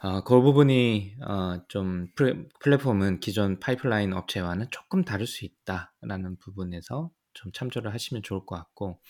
어, 0.00 0.22
그 0.24 0.40
부분이 0.40 1.16
어, 1.26 1.60
좀 1.68 2.08
플- 2.14 2.48
플랫폼은 2.60 3.20
기존 3.20 3.58
파이프라인 3.60 4.12
업체와는 4.12 4.66
조금 4.70 5.04
다를 5.04 5.26
수 5.26 5.44
있다라는 5.46 6.36
부분에서 6.38 7.10
좀 7.32 7.52
참조를 7.52 7.92
하시면 7.94 8.22
좋을 8.22 8.44
것 8.46 8.56
같고 8.56 9.00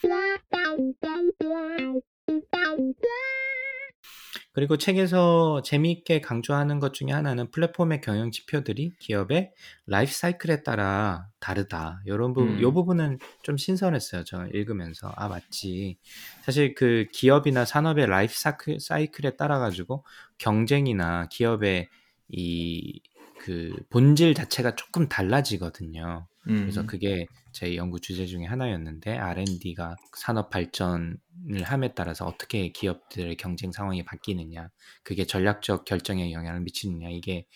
그리고 4.53 4.77
책에서 4.77 5.63
재미있게 5.63 6.21
강조하는 6.21 6.79
것 6.79 6.95
중에 6.95 7.11
하나는 7.11 7.51
플랫폼의 7.51 8.01
경영 8.01 8.31
지표들이 8.31 8.93
기업의 9.01 9.53
라이프 9.87 10.13
사이클에 10.13 10.63
따라 10.63 11.27
다르다. 11.41 12.03
이런 12.07 12.33
부분, 12.35 12.59
음. 12.59 12.63
요 12.63 12.73
부분은 12.73 13.19
좀 13.43 13.57
신선했어요. 13.57 14.23
저 14.25 14.47
읽으면서. 14.53 15.13
아, 15.17 15.27
맞지. 15.29 15.99
사실 16.45 16.75
그 16.75 17.07
기업이나 17.13 17.65
산업의 17.65 18.07
라이프 18.07 18.33
사이클, 18.33 18.79
사이클에 18.79 19.37
따라 19.37 19.59
가지고 19.59 20.05
경쟁이나 20.39 21.29
기업의 21.31 21.89
이 22.29 23.01
그 23.45 23.75
본질 23.91 24.33
자체가 24.35 24.75
조금 24.75 25.07
달라지거든요. 25.07 26.27
음. 26.49 26.61
그래서 26.61 26.85
그게 26.85 27.27
제 27.53 27.77
연구 27.77 28.01
주제 28.01 28.27
중에 28.27 28.45
하나였는데 28.45 29.17
R&D가 29.17 29.97
산업 30.17 30.51
발전을 30.51 31.17
함에 31.63 31.95
따라서 31.95 32.27
어떻게 32.27 32.71
기업들의 32.71 33.37
경쟁 33.37 33.73
상황이 33.73 34.05
바뀌느냐, 34.05 34.69
그게 35.03 35.25
전략적 35.25 35.85
결정에 35.85 36.33
영향을 36.33 36.61
미치느냐 36.61 37.09
이게 37.11 37.47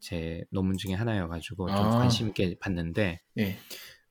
제 0.00 0.44
논문 0.50 0.76
중에 0.76 0.94
하나여가지고 0.94 1.68
좀 1.68 1.76
아. 1.76 1.98
관심 1.98 2.28
있게 2.28 2.56
봤는데 2.60 3.20
예. 3.38 3.58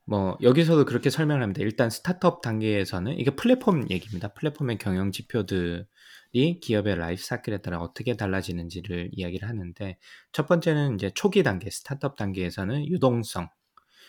뭐 0.06 0.38
여기서도 0.41 0.86
그렇게 0.86 1.10
설명을 1.10 1.44
합니다. 1.44 1.62
일단 1.62 1.89
스타트업 1.89 2.41
단계에서는 2.41 3.20
이게 3.20 3.32
플랫폼 3.32 3.89
얘기입니다. 3.89 4.29
플랫폼의 4.29 4.77
경영 4.77 5.12
지표들이 5.12 6.60
기업의 6.62 6.96
라이프 6.96 7.22
사이클에 7.22 7.58
따라 7.62 7.79
어떻게 7.79 8.15
달라지는지를 8.15 9.10
이야기를 9.12 9.50
하는데 9.50 9.98
첫 10.32 10.48
번째는 10.48 10.96
이제 10.96 11.12
초기 11.13 11.44
단계 11.44 11.70
스타트업 11.70 12.15
단계에서는 12.15 12.88
유동성. 12.88 13.50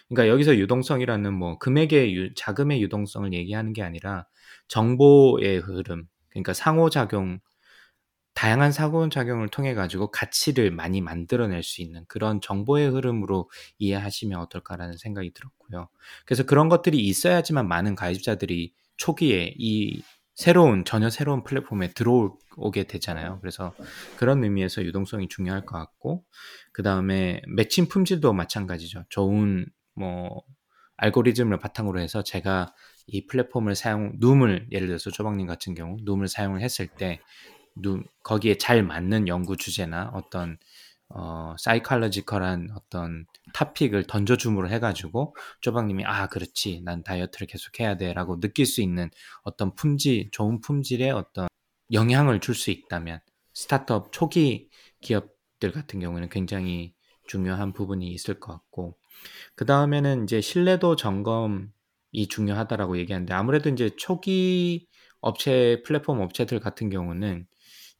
그러니까 0.08 0.32
여기서 0.32 0.56
유동성이라는 0.56 1.34
뭐 1.34 1.58
금액의 1.58 2.14
유, 2.14 2.34
자금의 2.34 2.82
유동성을 2.82 3.32
얘기하는 3.32 3.72
게 3.72 3.82
아니라 3.82 4.26
정보의 4.68 5.58
흐름. 5.58 6.06
그러니까 6.30 6.54
상호작용 6.54 7.40
다양한 8.34 8.70
상호작용을 8.70 9.48
통해 9.48 9.74
가지고 9.74 10.12
가치를 10.12 10.70
많이 10.70 11.00
만들어낼 11.00 11.64
수 11.64 11.82
있는 11.82 12.04
그런 12.06 12.40
정보의 12.40 12.88
흐름으로 12.88 13.50
이해하시면 13.78 14.38
어떨까라는 14.38 14.96
생각이 14.96 15.32
들었고요. 15.34 15.88
그래서 16.24 16.44
그런 16.44 16.68
것들이 16.68 16.98
있어야지만 16.98 17.66
많은 17.66 17.96
가입자들이 17.96 18.72
초기에 18.96 19.54
이 19.58 20.02
새로운 20.36 20.84
전혀 20.84 21.10
새로운 21.10 21.42
플랫폼에 21.42 21.94
들어오게 21.94 22.84
되잖아요. 22.84 23.40
그래서 23.40 23.74
그런 24.16 24.44
의미에서 24.44 24.84
유동성이 24.84 25.26
중요할 25.28 25.66
것 25.66 25.76
같고 25.76 26.22
그 26.70 26.84
다음에 26.84 27.42
매칭 27.48 27.88
품질도 27.88 28.32
마찬가지죠. 28.34 29.04
좋은 29.08 29.66
뭐 29.98 30.42
알고리즘을 30.98 31.58
바탕으로 31.58 32.00
해서 32.00 32.22
제가 32.22 32.74
이 33.06 33.26
플랫폼을 33.26 33.74
사용 33.74 34.18
눔을 34.20 34.68
예를 34.72 34.88
들어서 34.88 35.10
조박님 35.10 35.46
같은 35.46 35.74
경우 35.74 35.96
눔을 36.04 36.28
사용을 36.28 36.60
했을 36.60 36.86
때 36.88 37.20
눔, 37.76 38.04
거기에 38.24 38.58
잘 38.58 38.82
맞는 38.82 39.28
연구 39.28 39.56
주제나 39.56 40.10
어떤 40.14 40.58
어 41.10 41.54
사이칼러지컬한 41.58 42.68
어떤 42.74 43.24
topic을 43.54 44.04
던져줌으로 44.06 44.68
해가지고 44.68 45.34
조박님이 45.62 46.04
아 46.04 46.26
그렇지. 46.26 46.82
난 46.84 47.02
다이어트를 47.02 47.46
계속 47.46 47.80
해야 47.80 47.96
돼라고 47.96 48.40
느낄 48.40 48.66
수 48.66 48.82
있는 48.82 49.10
어떤 49.42 49.74
품질 49.74 50.30
좋은 50.32 50.60
품질의 50.60 51.10
어떤 51.12 51.48
영향을 51.92 52.40
줄 52.40 52.54
수 52.54 52.70
있다면 52.70 53.20
스타트업 53.54 54.12
초기 54.12 54.68
기업들 55.00 55.72
같은 55.72 56.00
경우는 56.00 56.28
굉장히 56.28 56.94
중요한 57.26 57.72
부분이 57.72 58.08
있을 58.08 58.38
것 58.40 58.52
같고 58.52 58.98
그 59.54 59.64
다음에는 59.66 60.24
이제 60.24 60.40
신뢰도 60.40 60.96
점검이 60.96 62.28
중요하다라고 62.28 62.98
얘기하는데 62.98 63.32
아무래도 63.34 63.68
이제 63.70 63.90
초기 63.96 64.88
업체 65.20 65.82
플랫폼 65.84 66.20
업체들 66.20 66.60
같은 66.60 66.90
경우는 66.90 67.46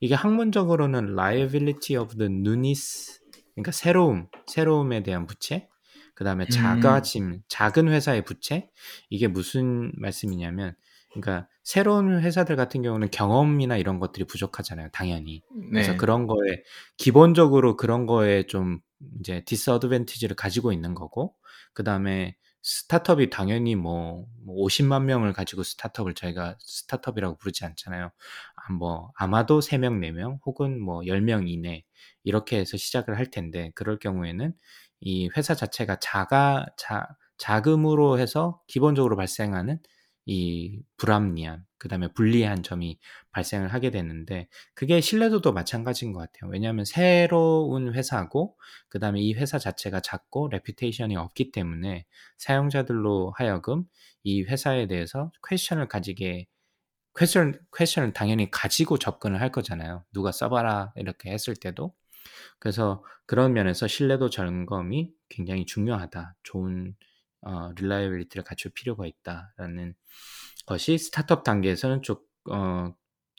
이게 0.00 0.14
학문적으로는 0.14 1.18
liability 1.18 2.00
of 2.00 2.16
the 2.16 2.32
newness 2.32 3.20
그러니까 3.54 3.72
새로움 3.72 4.28
새로움에 4.46 5.02
대한 5.02 5.26
부채 5.26 5.68
그 6.14 6.24
다음에 6.24 6.44
음. 6.44 6.50
작아짐 6.50 7.42
작은 7.48 7.88
회사의 7.88 8.24
부채 8.24 8.68
이게 9.10 9.26
무슨 9.26 9.92
말씀이냐면 9.96 10.76
그러니까 11.12 11.48
새로운 11.64 12.20
회사들 12.20 12.56
같은 12.56 12.82
경우는 12.82 13.10
경험이나 13.10 13.76
이런 13.76 13.98
것들이 13.98 14.24
부족하잖아요 14.26 14.88
당연히 14.92 15.42
그래서 15.70 15.92
네. 15.92 15.96
그런 15.96 16.26
거에 16.26 16.62
기본적으로 16.96 17.76
그런 17.76 18.06
거에 18.06 18.44
좀 18.46 18.80
이제 19.20 19.42
디스어드밴티지를 19.44 20.36
가지고 20.36 20.72
있는 20.72 20.94
거고 20.94 21.34
그 21.72 21.84
다음에 21.84 22.36
스타트업이 22.62 23.30
당연히 23.30 23.76
뭐, 23.76 24.26
뭐 24.44 24.66
50만 24.66 25.04
명을 25.04 25.32
가지고 25.32 25.62
스타트업을 25.62 26.14
저희가 26.14 26.56
스타트업이라고 26.60 27.36
부르지 27.36 27.64
않잖아요. 27.64 28.10
아, 28.56 28.72
뭐 28.72 29.12
아마도 29.16 29.60
3명, 29.60 30.00
4명 30.00 30.38
혹은 30.44 30.80
뭐 30.80 31.00
10명 31.02 31.48
이내 31.48 31.84
이렇게 32.24 32.58
해서 32.58 32.76
시작을 32.76 33.16
할 33.16 33.30
텐데 33.30 33.70
그럴 33.74 33.98
경우에는 33.98 34.52
이 35.00 35.30
회사 35.36 35.54
자체가 35.54 35.96
자가 36.00 36.66
자 36.76 37.06
자금으로 37.38 38.18
해서 38.18 38.60
기본적으로 38.66 39.16
발생하는 39.16 39.80
이 40.30 40.82
불합리함, 40.98 41.64
그 41.78 41.88
다음에 41.88 42.08
불리한 42.12 42.62
점이 42.62 42.98
발생을 43.32 43.72
하게 43.72 43.90
되는데, 43.90 44.48
그게 44.74 45.00
신뢰도도 45.00 45.54
마찬가지인 45.54 46.12
것 46.12 46.20
같아요. 46.20 46.50
왜냐하면 46.50 46.84
새로운 46.84 47.94
회사고, 47.94 48.56
그 48.90 48.98
다음에 48.98 49.20
이 49.20 49.32
회사 49.32 49.58
자체가 49.58 50.00
작고, 50.00 50.48
reputation이 50.48 51.16
없기 51.16 51.50
때문에 51.50 52.04
사용자들로 52.36 53.32
하여금 53.36 53.84
이 54.22 54.42
회사에 54.42 54.86
대해서 54.86 55.32
question을 55.48 55.88
가지게, 55.88 56.46
question, 57.16 57.58
question을 57.74 58.12
당연히 58.12 58.50
가지고 58.50 58.98
접근을 58.98 59.40
할 59.40 59.50
거잖아요. 59.50 60.04
누가 60.12 60.30
써봐라, 60.30 60.92
이렇게 60.96 61.30
했을 61.30 61.56
때도. 61.56 61.94
그래서 62.58 63.02
그런 63.26 63.54
면에서 63.54 63.86
신뢰도 63.88 64.30
점검이 64.30 65.10
굉장히 65.30 65.64
중요하다. 65.66 66.36
좋은 66.42 66.94
어, 67.42 67.70
reliability를 67.76 68.44
갖출 68.44 68.70
필요가 68.72 69.06
있다라는 69.06 69.94
것이 70.66 70.98
스타트업 70.98 71.44
단계에서는 71.44 72.02
좀 72.02 72.16
어, 72.50 72.92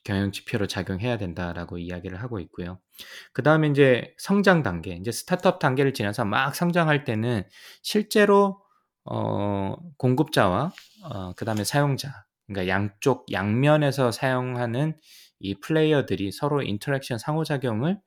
경영 0.03 0.31
지표로 0.31 0.67
작용해야 0.67 1.17
된다라고 1.17 1.77
이야기를 1.77 2.21
하고 2.21 2.39
있고요. 2.39 2.79
그 3.33 3.43
다음에 3.43 3.67
이제 3.67 4.13
성장 4.17 4.63
단계, 4.63 4.93
이제 4.95 5.11
스타트업 5.11 5.59
단계를 5.59 5.93
지나서 5.93 6.25
막 6.25 6.55
성장할 6.55 7.03
때는 7.03 7.43
실제로 7.81 8.61
어, 9.05 9.75
공급자와 9.97 10.71
어, 11.03 11.33
그 11.35 11.45
다음에 11.45 11.63
사용자, 11.63 12.25
그러니까 12.47 12.67
양쪽 12.73 13.25
양면에서 13.31 14.11
사용하는 14.11 14.97
이 15.39 15.55
플레이어들이 15.59 16.31
서로 16.31 16.61
interaction 16.61 17.17
상호작용을 17.17 17.99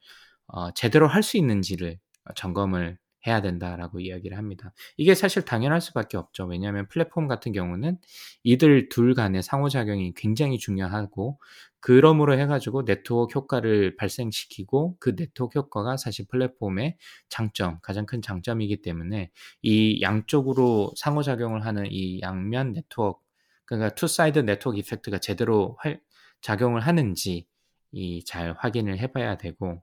어, 0.49 0.71
제대로 0.75 1.09
할 1.09 1.23
수 1.23 1.37
있는지를 1.39 1.99
점검을 2.37 2.99
해야 3.27 3.41
된다라고 3.41 4.01
이야기를 4.01 4.37
합니다. 4.37 4.73
이게 4.97 5.15
사실 5.15 5.43
당연할 5.45 5.81
수밖에 5.81 6.17
없죠. 6.17 6.45
왜냐하면 6.47 6.87
플랫폼 6.89 7.29
같은 7.29 7.53
경우는 7.53 7.99
이들 8.43 8.89
둘 8.89 9.15
간의 9.15 9.43
상호작용이 9.43 10.15
굉장히 10.17 10.59
중요하고 10.59 11.39
그러므로 11.81 12.39
해가지고 12.39 12.85
네트워크 12.85 13.35
효과를 13.39 13.97
발생시키고 13.97 14.97
그 15.01 15.17
네트워크 15.17 15.59
효과가 15.59 15.97
사실 15.97 16.27
플랫폼의 16.29 16.97
장점, 17.29 17.79
가장 17.83 18.07
큰 18.07 18.23
장점이기 18.23 18.83
때문에 18.83 19.31
이 19.63 20.01
양쪽으로 20.03 20.93
상호작용을 20.97 21.65
하는 21.67 21.87
이 21.91 22.21
양면 22.21 22.73
네트워크, 22.75 23.21
그러니까 23.65 23.95
two-sided 23.95 24.41
network 24.41 24.79
effect가 24.79 25.19
제대로 25.19 25.77
활, 25.81 26.01
작용을 26.41 26.81
하는지 26.81 27.47
이 27.93 28.23
잘 28.25 28.55
확인을 28.59 28.99
해봐야 28.99 29.37
되고 29.37 29.83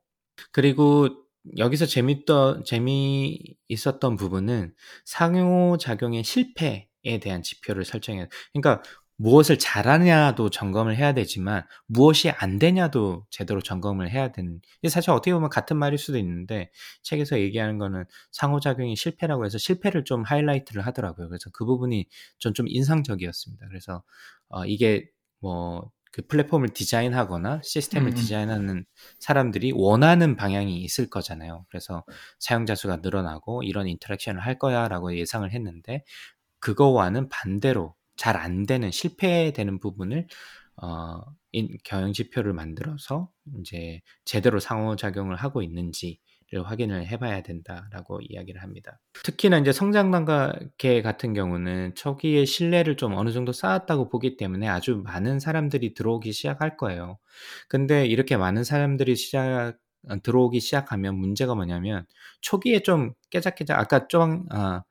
그리고 0.52 1.10
여기서 1.58 1.86
재밌던 1.86 2.64
재미 2.66 3.40
있었던 3.68 4.16
부분은 4.18 4.74
상호작용의 5.06 6.24
실패에 6.24 7.20
대한 7.22 7.42
지표를 7.44 7.86
설정해. 7.86 8.28
그러니까 8.54 8.84
무엇을 9.22 9.60
잘하냐도 9.60 10.50
점검을 10.50 10.96
해야 10.96 11.14
되지만 11.14 11.64
무엇이 11.88 12.30
안 12.30 12.58
되냐도 12.58 13.26
제대로 13.30 13.60
점검을 13.62 14.10
해야 14.10 14.32
되는. 14.32 14.62
사실 14.88 15.12
어떻게 15.12 15.34
보면 15.34 15.50
같은 15.50 15.76
말일 15.78 15.98
수도 15.98 16.18
있는데 16.18 16.72
책에서 17.04 17.40
얘기하는 17.40 17.78
거는 17.80 18.06
상호작용이 18.32 18.96
실패라고 18.96 19.46
해서 19.46 19.58
실패를 19.58 20.06
좀 20.06 20.24
하이라이트를 20.24 20.86
하더라고요. 20.86 21.28
그래서 21.30 21.50
그 21.52 21.66
부분이 21.66 22.08
전 22.40 22.54
좀 22.54 22.66
인상적이었습니다. 22.70 23.68
그래서 23.68 24.04
어, 24.50 24.66
이게 24.66 25.10
뭐 25.40 25.92
그 26.12 26.26
플랫폼을 26.28 26.70
디자인하거나 26.70 27.62
시스템을 27.64 28.10
음. 28.12 28.16
디자인하는 28.16 28.86
사람들이 29.20 29.72
원하는 29.76 30.36
방향이 30.36 30.82
있을 30.82 31.10
거잖아요. 31.10 31.66
그래서 31.70 32.04
사용자 32.40 32.76
수가 32.76 32.98
늘어나고 32.98 33.64
이런 33.64 33.88
인터랙션을 33.88 34.42
할 34.42 34.58
거야라고 34.58 35.16
예상을 35.16 35.52
했는데 35.52 36.04
그거와는 36.60 37.30
반대로 37.30 37.96
잘 38.18 38.36
안 38.36 38.66
되는 38.66 38.92
실패되는 38.92 39.80
부분을 39.80 40.28
어, 40.82 41.22
인, 41.52 41.78
경영 41.84 42.14
지표를 42.14 42.54
만들어서 42.54 43.30
이제 43.60 44.02
제대로 44.26 44.60
상호작용을 44.60 45.36
하고 45.36 45.62
있는지 45.62 46.20
확인을 46.58 47.06
해봐야 47.08 47.42
된다라고 47.42 48.20
이야기를 48.22 48.62
합니다. 48.62 49.00
특히나 49.24 49.58
이제 49.60 49.72
성장 49.72 50.12
단계 50.12 51.02
같은 51.02 51.34
경우는 51.34 51.96
초기에 51.96 52.46
신뢰를 52.46 52.96
좀 52.98 53.14
어느 53.14 53.32
정도 53.32 53.52
쌓았다고 53.52 54.10
보기 54.10 54.38
때문에 54.38 54.68
아주 54.68 55.02
많은 55.04 55.40
사람들이 55.40 55.94
들어오기 55.94 56.32
시작할 56.32 56.78
거예요. 56.78 57.18
근데 57.68 58.06
이렇게 58.06 58.38
많은 58.38 58.64
사람들이 58.64 59.16
시작 59.16 59.78
들어오기 60.24 60.60
시작하면 60.62 61.16
문제가 61.16 61.56
뭐냐면 61.56 62.06
초기에 62.42 62.80
좀 62.80 63.14
깨작깨작 63.32 63.78
아까 63.78 64.08
좀 64.08 64.46
아, 64.50 64.84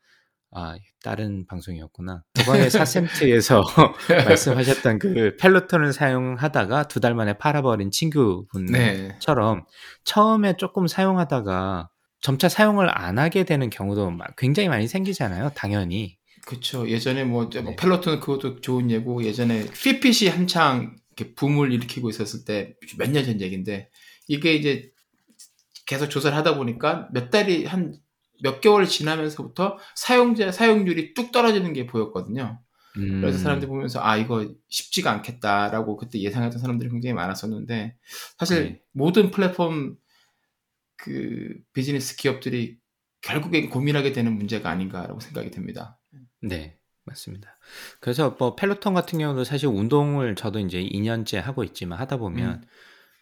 아, 0.51 0.77
다른 1.03 1.47
방송이었구나. 1.47 2.25
저번에 2.35 2.69
사센트에서 2.71 3.63
말씀하셨던 4.09 4.99
그 4.99 5.37
펠로톤을 5.39 5.93
사용하다가 5.93 6.89
두 6.89 7.01
달 7.01 7.15
만에 7.15 7.37
팔아버린 7.39 7.91
친구분처럼 7.91 9.59
네. 9.59 9.65
처음에 10.05 10.57
조금 10.57 10.87
사용하다가 10.87 11.91
점차 12.21 12.49
사용을 12.49 12.89
안 12.91 13.19
하게 13.19 13.45
되는 13.45 13.71
경우도 13.71 14.17
굉장히 14.37 14.69
많이 14.69 14.89
생기잖아요. 14.89 15.51
당연히. 15.55 16.17
그렇죠. 16.47 16.89
예전에 16.89 17.25
뭐, 17.25 17.51
네. 17.51 17.77
펠로톤 17.77 18.21
그것도 18.21 18.61
좋은 18.63 18.91
예고 18.91 19.23
예전에 19.23 19.67
피핏이 19.71 20.31
한창 20.31 20.97
이렇게 21.17 21.35
붐을 21.35 21.73
일으키고 21.73 22.09
있었을 22.09 22.45
때 22.45 22.75
몇 22.99 23.11
년 23.11 23.25
전 23.25 23.41
얘기인데 23.43 23.91
이게 24.29 24.55
이제 24.55 24.91
계속 25.87 26.09
조사를 26.09 26.37
하다 26.37 26.57
보니까 26.57 27.09
몇 27.13 27.31
달이 27.31 27.67
한 27.67 27.95
몇 28.43 28.61
개월 28.61 28.87
지나면서부터 28.87 29.79
사용자 29.95 30.53
사용률이 30.53 31.15
뚝 31.15 31.33
떨어지는 31.33 31.73
게 31.73 31.87
보였거든요. 31.87 32.61
음. 32.97 33.21
그래서 33.21 33.39
사람들이 33.39 33.69
보면서 33.69 34.01
아 34.03 34.17
이거 34.17 34.49
쉽지가 34.69 35.11
않겠다라고 35.11 35.97
그때 35.97 36.19
예상했던 36.19 36.61
사람들이 36.61 36.91
굉장히 36.91 37.15
많았었는데 37.15 37.97
사실 38.39 38.63
네. 38.63 38.83
모든 38.93 39.31
플랫폼 39.31 39.97
그 40.97 41.55
비즈니스 41.73 42.17
기업들이 42.17 42.79
결국엔 43.21 43.71
고민하게 43.71 44.13
되는 44.13 44.37
문제가 44.37 44.71
아닌가라고 44.71 45.21
생각이 45.21 45.51
됩니다. 45.51 45.99
네. 46.41 46.79
맞습니다. 47.05 47.59
그래서 48.01 48.37
뭐 48.39 48.55
펠로톤 48.55 48.93
같은 48.93 49.19
경우도 49.19 49.45
사실 49.45 49.69
운동을 49.69 50.35
저도 50.35 50.59
이제 50.59 50.79
2년째 50.79 51.41
하고 51.41 51.65
있지만 51.65 51.99
하다 51.99 52.19
보면 52.19 52.51
음. 52.51 52.69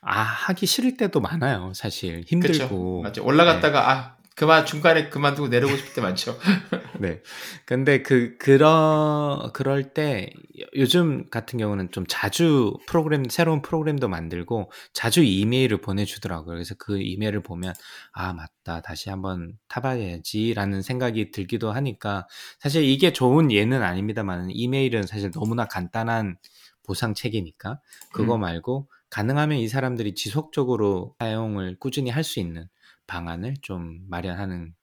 아 0.03 0.21
하기 0.21 0.67
싫을 0.67 0.97
때도 0.97 1.21
많아요. 1.21 1.73
사실 1.75 2.23
힘들고 2.27 3.03
맞죠. 3.03 3.25
올라갔다가 3.25 3.81
네. 3.81 3.87
아 3.87 4.16
그만 4.37 4.67
중간에 4.67 5.09
그만두고 5.09 5.49
내려오고 5.49 5.79
싶을 5.79 5.95
때 5.95 6.01
많죠. 6.03 6.39
네. 7.01 7.23
근데 7.65 8.03
그 8.03 8.37
그런 8.39 9.51
그럴 9.55 9.95
때 9.95 10.31
요즘 10.77 11.31
같은 11.31 11.59
경우는 11.59 11.91
좀 11.91 12.05
자주 12.07 12.75
프로그램 12.87 13.25
새로운 13.31 13.63
프로그램도 13.63 14.09
만들고 14.09 14.71
자주 14.93 15.23
이메일을 15.23 15.81
보내주더라고요. 15.81 16.55
그래서 16.55 16.75
그 16.79 17.01
이메일을 17.01 17.43
보면 17.43 17.73
아 18.13 18.35
맞다 18.35 18.83
다시 18.83 19.09
한번 19.09 19.57
타봐야지라는 19.69 20.83
생각이 20.83 21.31
들기도 21.31 21.73
하니까 21.73 22.29
사실 22.61 22.85
이게 22.85 23.15
좋은 23.15 23.51
예는 23.51 23.83
아닙니다만 23.83 24.51
이메일은 24.51 25.05
사실 25.07 25.31
너무나 25.31 25.65
간단한 25.65 26.37
보상 26.83 27.15
체계니까 27.15 27.81
그거 28.13 28.35
음. 28.35 28.43
말고 28.43 28.91
가능하면 29.09 29.57
이 29.59 29.69
사람들이 29.69 30.15
지속적으로 30.15 31.15
사용을 31.21 31.77
꾸준히 31.79 32.11
할 32.11 32.23
수 32.23 32.39
있는 32.39 32.69
방안을 33.07 33.55
좀 33.63 34.01
마련하는 34.09 34.75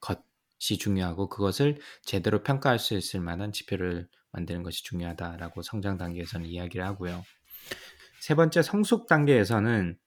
것이 0.00 0.78
중요하고 0.78 1.28
그것을 1.28 1.78
제대로 2.02 2.42
평가할 2.42 2.78
수 2.78 2.94
있을 2.94 3.20
만한 3.20 3.52
지표를 3.52 4.08
만드는 4.32 4.62
것이 4.62 4.82
중요하다라고 4.84 5.62
성장 5.62 5.98
단계에서는 5.98 6.46
이야기를 6.46 6.84
하고요. 6.84 7.22
세 8.20 8.34
번째 8.34 8.62
성숙 8.62 9.06
단계에서는 9.08 9.98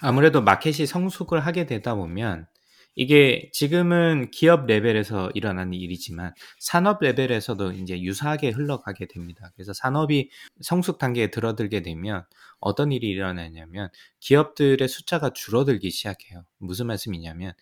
아무래도 0.00 0.42
마켓이 0.42 0.86
성숙을 0.86 1.40
하게 1.40 1.66
되다 1.66 1.94
보면 1.94 2.46
이게 2.94 3.50
지금은 3.52 4.30
기업 4.30 4.66
레벨에서 4.66 5.30
일어나는 5.34 5.74
일이지만 5.74 6.34
산업 6.58 7.00
레벨에서도 7.00 7.72
이제 7.72 8.00
유사하게 8.00 8.50
흘러가게 8.50 9.06
됩니다. 9.06 9.50
그래서 9.54 9.72
산업이 9.72 10.30
성숙 10.60 10.98
단계에 10.98 11.30
들어들게 11.30 11.82
되면 11.82 12.24
어떤 12.60 12.92
일이 12.92 13.08
일어나냐면 13.08 13.88
기업들의 14.20 14.86
숫자가 14.86 15.30
줄어들기 15.30 15.90
시작해요. 15.90 16.44
무슨 16.58 16.86
말씀이냐면 16.86 17.54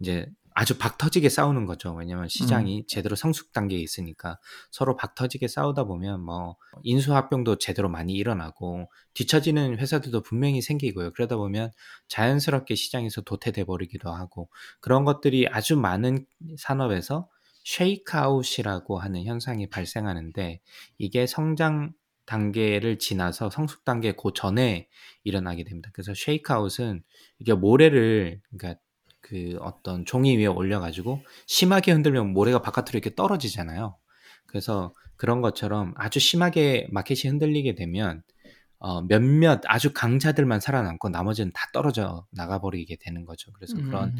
이제 0.00 0.26
아주 0.56 0.78
박 0.78 0.98
터지게 0.98 1.28
싸우는 1.28 1.66
거죠. 1.66 1.92
왜냐면 1.94 2.28
시장이 2.28 2.82
음. 2.82 2.84
제대로 2.86 3.16
성숙 3.16 3.52
단계에 3.52 3.80
있으니까 3.80 4.38
서로 4.70 4.94
박 4.94 5.16
터지게 5.16 5.48
싸우다 5.48 5.84
보면 5.84 6.20
뭐 6.20 6.56
인수합병도 6.84 7.58
제대로 7.58 7.88
많이 7.88 8.12
일어나고 8.14 8.88
뒤처지는 9.14 9.78
회사들도 9.78 10.22
분명히 10.22 10.62
생기고요. 10.62 11.12
그러다 11.12 11.36
보면 11.36 11.72
자연스럽게 12.06 12.76
시장에서 12.76 13.22
도태돼 13.22 13.64
버리기도 13.64 14.10
하고 14.10 14.48
그런 14.80 15.04
것들이 15.04 15.48
아주 15.48 15.76
많은 15.76 16.24
산업에서 16.56 17.28
shakeout이라고 17.64 18.98
하는 18.98 19.24
현상이 19.24 19.68
발생하는데 19.68 20.60
이게 20.98 21.26
성장 21.26 21.92
단계를 22.26 22.98
지나서 22.98 23.50
성숙 23.50 23.84
단계 23.84 24.12
그 24.12 24.30
전에 24.34 24.88
일어나게 25.24 25.64
됩니다. 25.64 25.90
그래서 25.92 26.12
shakeout은 26.14 27.02
이게 27.38 27.54
모래를 27.54 28.40
그러니까 28.50 28.80
그 29.24 29.56
어떤 29.60 30.04
종이 30.04 30.36
위에 30.36 30.46
올려가지고 30.46 31.24
심하게 31.46 31.92
흔들면 31.92 32.34
모래가 32.34 32.60
바깥으로 32.60 32.90
이렇게 32.92 33.14
떨어지잖아요. 33.14 33.96
그래서 34.46 34.92
그런 35.16 35.40
것처럼 35.40 35.94
아주 35.96 36.20
심하게 36.20 36.86
마켓이 36.92 37.30
흔들리게 37.30 37.74
되면 37.74 38.22
어, 38.78 39.00
몇몇 39.00 39.62
아주 39.64 39.94
강자들만 39.94 40.60
살아남고 40.60 41.08
나머지는 41.08 41.52
다 41.54 41.70
떨어져 41.72 42.26
나가버리게 42.32 42.98
되는 43.00 43.24
거죠. 43.24 43.50
그래서 43.52 43.76
그런 43.76 44.10
음. 44.10 44.16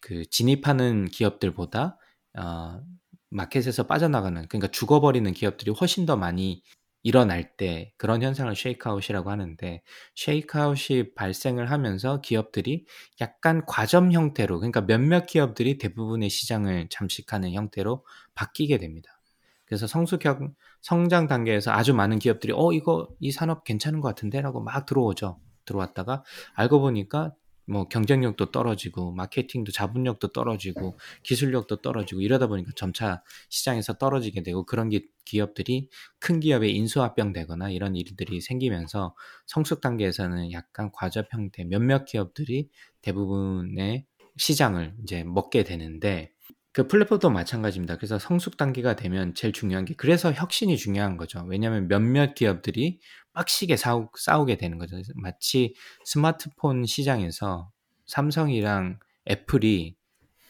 그 0.00 0.24
진입하는 0.30 1.08
기업들보다 1.08 1.98
어, 2.38 2.80
마켓에서 3.28 3.82
빠져나가는 3.86 4.48
그러니까 4.48 4.68
죽어버리는 4.70 5.30
기업들이 5.34 5.70
훨씬 5.70 6.06
더 6.06 6.16
많이 6.16 6.62
일어날 7.06 7.56
때 7.56 7.92
그런 7.98 8.20
현상을 8.20 8.52
shakeout이라고 8.56 9.30
하는데 9.30 9.82
shakeout이 10.16 11.14
발생을 11.14 11.70
하면서 11.70 12.20
기업들이 12.20 12.84
약간 13.20 13.64
과점 13.64 14.10
형태로 14.10 14.58
그러니까 14.58 14.80
몇몇 14.80 15.26
기업들이 15.26 15.78
대부분의 15.78 16.28
시장을 16.28 16.88
잠식하는 16.90 17.52
형태로 17.52 18.04
바뀌게 18.34 18.78
됩니다. 18.78 19.20
그래서 19.66 19.86
성숙형 19.86 20.56
성장 20.82 21.28
단계에서 21.28 21.70
아주 21.70 21.94
많은 21.94 22.18
기업들이 22.18 22.52
어 22.56 22.72
이거 22.72 23.06
이 23.20 23.30
산업 23.30 23.62
괜찮은 23.62 24.00
것 24.00 24.08
같은데라고 24.08 24.60
막 24.60 24.84
들어오죠. 24.84 25.38
들어왔다가 25.64 26.24
알고 26.54 26.80
보니까 26.80 27.32
뭐 27.66 27.88
경쟁력도 27.88 28.50
떨어지고 28.50 29.12
마케팅도 29.12 29.72
자본력도 29.72 30.28
떨어지고 30.28 30.98
기술력도 31.24 31.82
떨어지고 31.82 32.20
이러다 32.20 32.46
보니까 32.46 32.70
점차 32.76 33.22
시장에서 33.48 33.94
떨어지게 33.94 34.42
되고 34.42 34.64
그런 34.64 34.88
기, 34.88 35.08
기업들이 35.24 35.88
큰 36.18 36.40
기업에 36.40 36.68
인수합병 36.68 37.32
되거나 37.32 37.70
이런 37.70 37.96
일들이 37.96 38.40
생기면서 38.40 39.14
성숙 39.46 39.80
단계에서는 39.80 40.52
약간 40.52 40.90
형태 41.30 41.64
몇몇 41.64 42.04
기업들이 42.04 42.68
대부분의 43.02 44.06
시장을 44.36 44.94
이제 45.02 45.24
먹게 45.24 45.64
되는데 45.64 46.32
그 46.76 46.86
플랫폼도 46.88 47.30
마찬가지입니다. 47.30 47.96
그래서 47.96 48.18
성숙 48.18 48.58
단계가 48.58 48.96
되면 48.96 49.32
제일 49.32 49.54
중요한 49.54 49.86
게 49.86 49.94
그래서 49.94 50.30
혁신이 50.30 50.76
중요한 50.76 51.16
거죠. 51.16 51.42
왜냐하면 51.48 51.88
몇몇 51.88 52.34
기업들이 52.34 53.00
빡시게 53.36 53.76
싸우, 53.76 54.08
싸우게 54.16 54.56
되는 54.56 54.78
거죠. 54.78 54.96
마치 55.14 55.74
스마트폰 56.04 56.86
시장에서 56.86 57.70
삼성이랑 58.06 58.98
애플이 59.30 59.94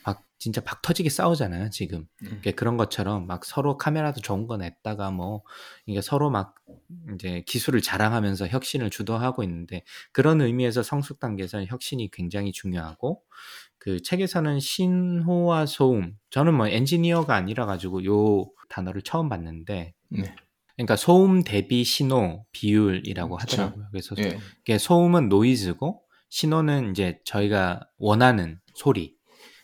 막 0.05 0.23
진짜 0.39 0.61
박 0.61 0.83
터지게 0.83 1.09
싸우잖아요. 1.11 1.71
지금 1.71 2.07
음. 2.23 2.41
그런 2.55 2.77
것처럼 2.77 3.27
막 3.27 3.45
서로 3.45 3.77
카메라도 3.77 4.21
좋은 4.21 4.47
거 4.47 4.57
냈다가 4.57 5.11
뭐 5.11 5.43
이게 5.87 6.01
서로 6.01 6.31
막 6.31 6.55
이제 7.13 7.43
기술을 7.45 7.83
자랑하면서 7.83 8.49
혁신을 8.49 8.91
주도하고 8.91 9.43
있는데 9.43 9.83
그런 10.13 10.41
의미에서 10.41 10.85
성숙 10.85 11.19
단계에서는 11.19 11.67
혁신이 11.67 12.13
굉장히 12.13 12.53
중요하고 12.53 13.21
그 13.79 14.01
책에서는 14.01 14.61
신호와 14.61 15.67
소음 15.67 16.17
저는 16.31 16.55
뭐 16.55 16.69
엔지니어가 16.69 17.35
아니라 17.35 17.67
가지고 17.67 18.05
요 18.05 18.49
단어를 18.69 19.03
처음 19.03 19.29
봤는데 19.29 19.95
네. 20.11 20.37
그러니까 20.77 20.97
소음 20.97 21.43
대비 21.43 21.85
신호 21.85 22.45
비율이라고. 22.53 23.37
하더라고요. 23.39 23.87
그래서 23.91 24.15
예. 24.19 24.39
이게 24.61 24.79
소음은 24.79 25.29
노이즈고 25.29 26.03
신호는 26.29 26.91
이제 26.91 27.19
저희가 27.25 27.81
원하는 27.99 28.61
소리. 28.75 29.17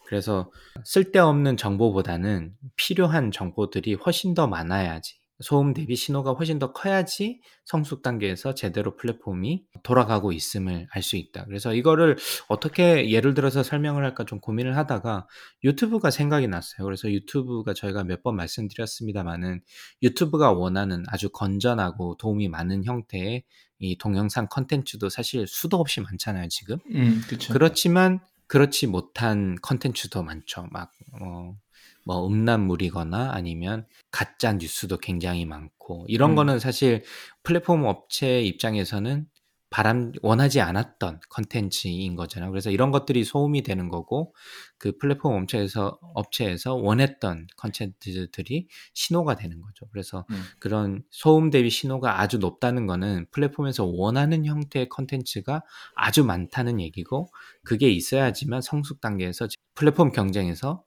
그래서 0.06 0.50
쓸데없는 0.84 1.56
정보보다는 1.56 2.54
필요한 2.76 3.30
정보들이 3.30 3.94
훨씬 3.94 4.34
더 4.34 4.46
많아야지. 4.46 5.21
소음 5.42 5.74
대비 5.74 5.96
신호가 5.96 6.32
훨씬 6.32 6.58
더 6.58 6.72
커야지 6.72 7.40
성숙 7.64 8.02
단계에서 8.02 8.54
제대로 8.54 8.96
플랫폼이 8.96 9.64
돌아가고 9.82 10.32
있음을 10.32 10.86
알 10.90 11.02
수 11.02 11.16
있다. 11.16 11.44
그래서 11.46 11.74
이거를 11.74 12.16
어떻게 12.48 13.10
예를 13.10 13.34
들어서 13.34 13.62
설명을 13.62 14.04
할까 14.04 14.24
좀 14.24 14.40
고민을 14.40 14.76
하다가 14.76 15.26
유튜브가 15.64 16.10
생각이 16.10 16.48
났어요. 16.48 16.84
그래서 16.84 17.10
유튜브가 17.10 17.74
저희가 17.74 18.04
몇 18.04 18.22
번 18.22 18.36
말씀드렸습니다만은 18.36 19.60
유튜브가 20.02 20.52
원하는 20.52 21.02
아주 21.08 21.28
건전하고 21.30 22.16
도움이 22.18 22.48
많은 22.48 22.84
형태의 22.84 23.44
이 23.80 23.98
동영상 23.98 24.46
컨텐츠도 24.48 25.08
사실 25.08 25.46
수도 25.48 25.78
없이 25.78 26.00
많잖아요, 26.00 26.48
지금. 26.48 26.78
음, 26.94 27.20
그렇죠. 27.26 27.52
그렇지만 27.52 28.20
그렇지 28.46 28.86
못한 28.86 29.56
컨텐츠도 29.62 30.22
많죠. 30.22 30.68
막, 30.70 30.92
어, 31.20 31.56
뭐, 32.04 32.26
음란물이거나 32.26 33.30
아니면 33.32 33.86
가짜 34.10 34.52
뉴스도 34.52 34.98
굉장히 34.98 35.44
많고, 35.46 36.06
이런 36.08 36.30
음. 36.30 36.34
거는 36.36 36.58
사실 36.58 37.02
플랫폼 37.42 37.84
업체 37.84 38.40
입장에서는 38.42 39.26
바람, 39.70 40.12
원하지 40.20 40.60
않았던 40.60 41.20
컨텐츠인 41.30 42.14
거잖아요. 42.14 42.50
그래서 42.50 42.70
이런 42.70 42.90
것들이 42.90 43.24
소음이 43.24 43.62
되는 43.62 43.88
거고, 43.88 44.34
그 44.76 44.98
플랫폼 44.98 45.32
업체에서, 45.32 45.98
업체에서 46.12 46.74
원했던 46.74 47.46
컨텐츠들이 47.56 48.68
신호가 48.92 49.34
되는 49.34 49.62
거죠. 49.62 49.86
그래서 49.90 50.26
음. 50.30 50.42
그런 50.58 51.02
소음 51.08 51.48
대비 51.48 51.70
신호가 51.70 52.20
아주 52.20 52.36
높다는 52.36 52.86
거는 52.86 53.24
플랫폼에서 53.30 53.86
원하는 53.86 54.44
형태의 54.44 54.90
컨텐츠가 54.90 55.62
아주 55.94 56.22
많다는 56.22 56.78
얘기고, 56.78 57.28
그게 57.64 57.88
있어야지만 57.88 58.60
성숙 58.60 59.00
단계에서 59.00 59.48
플랫폼 59.74 60.12
경쟁에서 60.12 60.84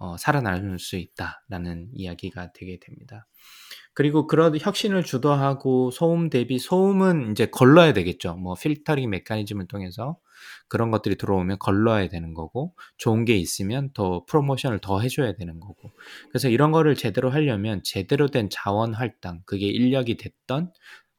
어, 0.00 0.16
살아날 0.16 0.78
수 0.78 0.96
있다라는 0.96 1.88
이야기가 1.92 2.52
되게 2.52 2.78
됩니다. 2.78 3.26
그리고 3.94 4.28
그런 4.28 4.56
혁신을 4.56 5.02
주도하고 5.02 5.90
소음 5.90 6.30
대비 6.30 6.60
소음은 6.60 7.32
이제 7.32 7.46
걸러야 7.46 7.92
되겠죠. 7.92 8.36
뭐 8.36 8.54
필터링 8.54 9.10
메커니즘을 9.10 9.66
통해서 9.66 10.16
그런 10.68 10.92
것들이 10.92 11.16
들어오면 11.16 11.58
걸러야 11.58 12.08
되는 12.08 12.32
거고 12.32 12.76
좋은 12.96 13.24
게 13.24 13.36
있으면 13.36 13.90
더 13.92 14.24
프로모션을 14.26 14.78
더 14.78 15.00
해줘야 15.00 15.32
되는 15.32 15.58
거고 15.58 15.90
그래서 16.28 16.48
이런 16.48 16.70
거를 16.70 16.94
제대로 16.94 17.30
하려면 17.30 17.80
제대로 17.82 18.28
된 18.28 18.48
자원 18.52 18.94
할당 18.94 19.42
그게 19.46 19.66
인력이 19.66 20.16
됐던 20.16 20.72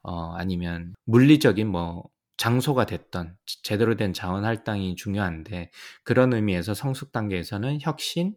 어 0.04 0.34
아니면 0.38 0.94
물리적인 1.04 1.68
뭐 1.68 2.06
장소가 2.38 2.86
됐던 2.86 3.36
제대로 3.64 3.98
된 3.98 4.14
자원 4.14 4.46
할당이 4.46 4.96
중요한데 4.96 5.72
그런 6.04 6.34
의미에서 6.34 6.74
성숙 6.74 7.12
단계에서는 7.12 7.80
혁신 7.82 8.34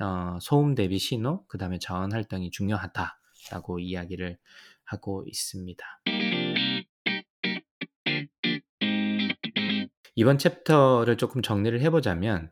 어, 0.00 0.38
소음 0.40 0.74
대비 0.74 0.98
신호 0.98 1.44
그 1.46 1.58
다음에 1.58 1.78
자원 1.78 2.12
할당이 2.12 2.50
중요하다라고 2.50 3.78
이야기를 3.78 4.38
하고 4.84 5.24
있습니다. 5.26 5.84
이번 10.14 10.38
챕터를 10.38 11.16
조금 11.16 11.40
정리를 11.42 11.80
해보자면 11.80 12.50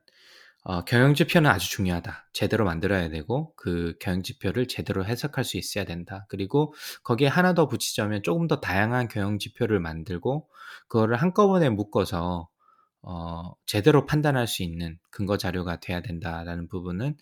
어, 0.62 0.84
경영지표는 0.84 1.50
아주 1.50 1.70
중요하다. 1.70 2.28
제대로 2.34 2.64
만들어야 2.64 3.08
되고 3.08 3.54
그 3.56 3.96
경영지표를 4.00 4.68
제대로 4.68 5.04
해석할 5.06 5.42
수 5.42 5.56
있어야 5.56 5.84
된다. 5.84 6.26
그리고 6.28 6.74
거기에 7.02 7.28
하나 7.28 7.54
더 7.54 7.66
붙이자면 7.66 8.22
조금 8.22 8.46
더 8.46 8.60
다양한 8.60 9.08
경영지표를 9.08 9.80
만들고 9.80 10.48
그거를 10.88 11.16
한꺼번에 11.16 11.70
묶어서 11.70 12.48
어, 13.02 13.52
제대로 13.66 14.06
판단할 14.06 14.46
수 14.46 14.62
있는 14.62 14.98
근거 15.10 15.36
자료가 15.36 15.80
돼야 15.80 16.00
된다라는 16.02 16.68
부분은 16.68 17.16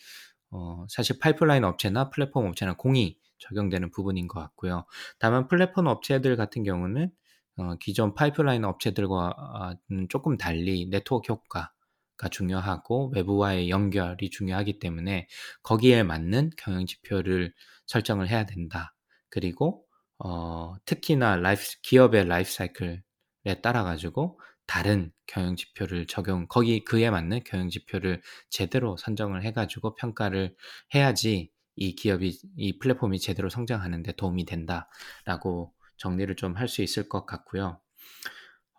어, 0.50 0.86
사실 0.88 1.18
파이프라인 1.18 1.64
업체나 1.64 2.10
플랫폼 2.10 2.46
업체나 2.46 2.74
공히 2.76 3.18
적용되는 3.38 3.90
부분인 3.90 4.26
것 4.28 4.40
같고요. 4.40 4.84
다만 5.18 5.46
플랫폼 5.46 5.86
업체들 5.86 6.36
같은 6.36 6.64
경우는 6.64 7.10
어, 7.58 7.74
기존 7.76 8.14
파이프라인 8.14 8.64
업체들과는 8.64 10.08
조금 10.08 10.36
달리 10.36 10.88
네트워크 10.90 11.32
효과가 11.32 12.28
중요하고 12.30 13.12
외부와의 13.14 13.68
연결이 13.70 14.30
중요하기 14.30 14.78
때문에 14.78 15.28
거기에 15.62 16.02
맞는 16.02 16.50
경영 16.56 16.86
지표를 16.86 17.52
설정을 17.86 18.28
해야 18.28 18.46
된다. 18.46 18.94
그리고 19.28 19.84
어, 20.18 20.74
특히나 20.84 21.36
life, 21.36 21.62
기업의 21.82 22.26
라이프 22.26 22.50
사이클에 22.50 23.60
따라 23.62 23.84
가지고 23.84 24.40
다른 24.68 25.12
경영 25.26 25.56
지표를 25.56 26.06
적용 26.06 26.46
거기 26.48 26.84
그에 26.84 27.10
맞는 27.10 27.42
경영 27.44 27.70
지표를 27.70 28.22
제대로 28.50 28.96
선정을 28.98 29.44
해가지고 29.44 29.96
평가를 29.96 30.54
해야지 30.94 31.50
이 31.76 31.94
기업이 31.96 32.38
이 32.56 32.78
플랫폼이 32.78 33.18
제대로 33.20 33.48
성장하는데 33.50 34.12
도움이 34.12 34.44
된다라고 34.46 35.74
정리를 35.98 36.36
좀 36.36 36.56
할 36.56 36.68
수 36.68 36.82
있을 36.82 37.08
것 37.08 37.26
같고요. 37.26 37.80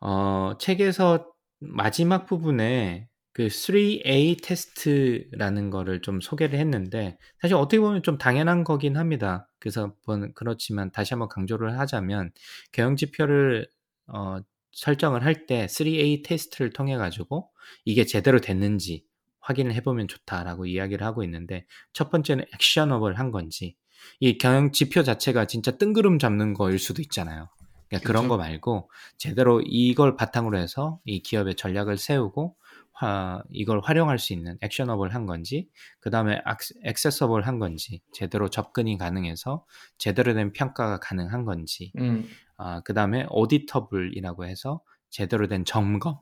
어, 0.02 0.54
책에서 0.60 1.32
마지막 1.60 2.26
부분에 2.26 3.08
그 3.34 3.50
3A 3.50 4.38
테스트라는 4.44 5.70
거를 5.70 6.02
좀 6.02 6.22
소개를 6.22 6.60
했는데 6.60 7.18
사실 7.42 7.56
어떻게 7.56 7.80
보면 7.80 8.04
좀 8.04 8.18
당연한 8.18 8.64
거긴 8.64 8.98
합니다. 8.98 9.50
그래서 9.60 9.94
뭐 10.06 10.18
그렇지만 10.36 10.92
다시 10.92 11.14
한번 11.14 11.30
강조를 11.30 11.78
하자면 11.80 12.32
경영 12.72 12.96
지표를 12.96 13.68
어, 14.08 14.38
설정을 14.72 15.24
할 15.24 15.46
때 15.46 15.66
3A 15.66 16.24
테스트를 16.24 16.72
통해 16.72 16.98
가지고 16.98 17.50
이게 17.86 18.06
제대로 18.06 18.40
됐는지 18.40 19.06
확인을 19.40 19.74
해보면 19.76 20.08
좋다라고 20.08 20.66
이야기를 20.66 21.06
하고 21.06 21.24
있는데 21.24 21.66
첫 21.94 22.10
번째는 22.10 22.46
액션업을 22.54 23.18
한 23.18 23.32
건지 23.32 23.76
이 24.20 24.38
경영 24.38 24.72
지표 24.72 25.04
자체가 25.04 25.46
진짜 25.46 25.72
뜬구름 25.72 26.20
잡는 26.20 26.54
거일 26.54 26.80
수도 26.80 27.02
있잖아요. 27.02 27.50
그러니까 27.90 28.08
그런. 28.08 28.28
거 28.28 28.38
말고 28.38 28.90
제대로 29.18 29.62
이걸 29.66 30.16
바탕으로 30.16 30.58
해서 30.58 31.00
이 31.06 31.22
기업의 31.22 31.56
전략을 31.56 31.98
세우고 31.98 32.56
화, 32.92 33.42
이걸 33.50 33.80
활용할 33.80 34.20
수 34.20 34.34
있는 34.34 34.58
액셔너블 34.62 35.16
한 35.16 35.26
건지, 35.26 35.70
그 36.02 36.10
다음에 36.10 36.42
액세서블 36.84 37.48
한 37.48 37.58
건지, 37.58 38.02
제대로 38.12 38.50
접근이 38.50 38.98
가능해서 38.98 39.66
제대로 39.98 40.34
된 40.34 40.52
평가가 40.52 41.00
가능한 41.00 41.46
건지, 41.46 41.94
음. 41.98 42.28
아, 42.60 42.82
그 42.86 42.94
다음에 42.96 43.28
오디터블이라고 43.32 44.46
해서 44.48 44.82
제대로 45.12 45.48
된 45.50 45.66
점검, 45.66 46.20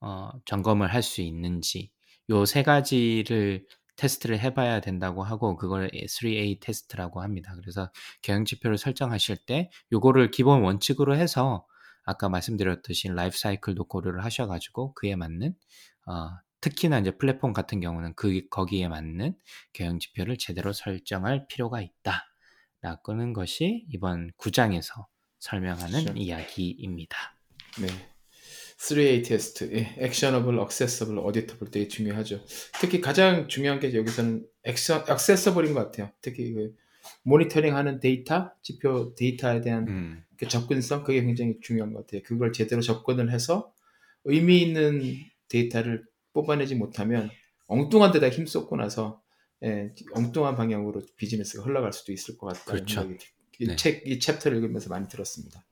어, 0.00 0.30
점검을 0.46 0.92
할 0.92 1.02
수 1.02 1.22
있는지, 1.22 1.90
요 2.30 2.44
세 2.46 2.62
가지를 2.62 3.66
테스트를 3.96 4.40
해봐야 4.40 4.80
된다고 4.80 5.22
하고 5.22 5.56
그걸 5.56 5.90
3A 6.08 6.58
테스트라고 6.60 7.22
합니다. 7.22 7.54
그래서 7.56 7.90
경영 8.22 8.44
지표를 8.44 8.78
설정하실 8.78 9.38
때 9.46 9.70
요거를 9.92 10.30
기본 10.32 10.62
원칙으로 10.62 11.16
해서 11.16 11.66
아까 12.04 12.28
말씀드렸듯이 12.28 13.08
라이프 13.08 13.36
사이클도 13.38 13.84
고려를 13.86 14.24
하셔가지고 14.24 14.94
그에 14.94 15.16
맞는 15.16 15.54
어, 16.06 16.30
특히나 16.60 16.98
이제 17.00 17.12
플랫폼 17.12 17.52
같은 17.52 17.80
경우는 17.80 18.14
그 18.16 18.42
거기에 18.50 18.88
맞는 18.88 19.36
경영 19.72 19.98
지표를 20.00 20.38
제대로 20.38 20.72
설정할 20.72 21.46
필요가 21.48 21.80
있다. 21.82 22.24
라는 22.82 23.32
것이 23.32 23.86
이번 23.90 24.30
9장에서 24.36 25.06
설명하는 25.44 26.04
그렇죠. 26.04 26.18
이야기입니다. 26.18 27.36
네. 27.80 27.86
3A 28.78 29.26
테스트, 29.26 29.70
예, 29.74 29.94
actionable, 29.98 30.58
accessible, 30.58 31.18
auditable 31.18 31.70
되게 31.70 31.86
중요하죠. 31.86 32.40
특히 32.80 33.00
가장 33.00 33.46
중요한 33.46 33.78
게 33.78 33.94
여기서는 33.94 34.46
actio, 34.64 35.04
accessible인 35.08 35.74
것 35.74 35.84
같아요. 35.84 36.10
특히 36.22 36.52
그 36.52 36.74
모니터링하는 37.22 38.00
데이터, 38.00 38.52
지표 38.62 39.14
데이터에 39.14 39.60
대한 39.60 39.86
음, 39.88 40.24
그 40.38 40.48
접근성 40.48 41.04
그게 41.04 41.22
굉장히 41.22 41.58
중요한 41.60 41.92
것 41.92 42.06
같아요. 42.06 42.22
그걸 42.24 42.52
제대로 42.52 42.80
접근을 42.80 43.30
해서 43.30 43.72
의미 44.24 44.62
있는 44.62 45.14
데이터를 45.48 46.04
뽑아내지 46.32 46.74
못하면 46.74 47.30
엉뚱한 47.66 48.12
데다 48.12 48.30
힘 48.30 48.46
쏟고 48.46 48.76
나서 48.76 49.22
예, 49.62 49.92
엉뚱한 50.12 50.56
방향으로 50.56 51.02
비즈니스가 51.16 51.64
흘러갈 51.64 51.92
수도 51.92 52.12
있을 52.12 52.36
것 52.38 52.46
같다는 52.46 52.84
그렇죠. 52.84 53.00
생각이 53.02 53.24
이 53.24 53.33
네. 53.60 53.76
책, 53.76 54.02
이 54.06 54.18
챕터를 54.18 54.58
읽으면서 54.58 54.88
많이 54.90 55.08
들었습니다. 55.08 55.64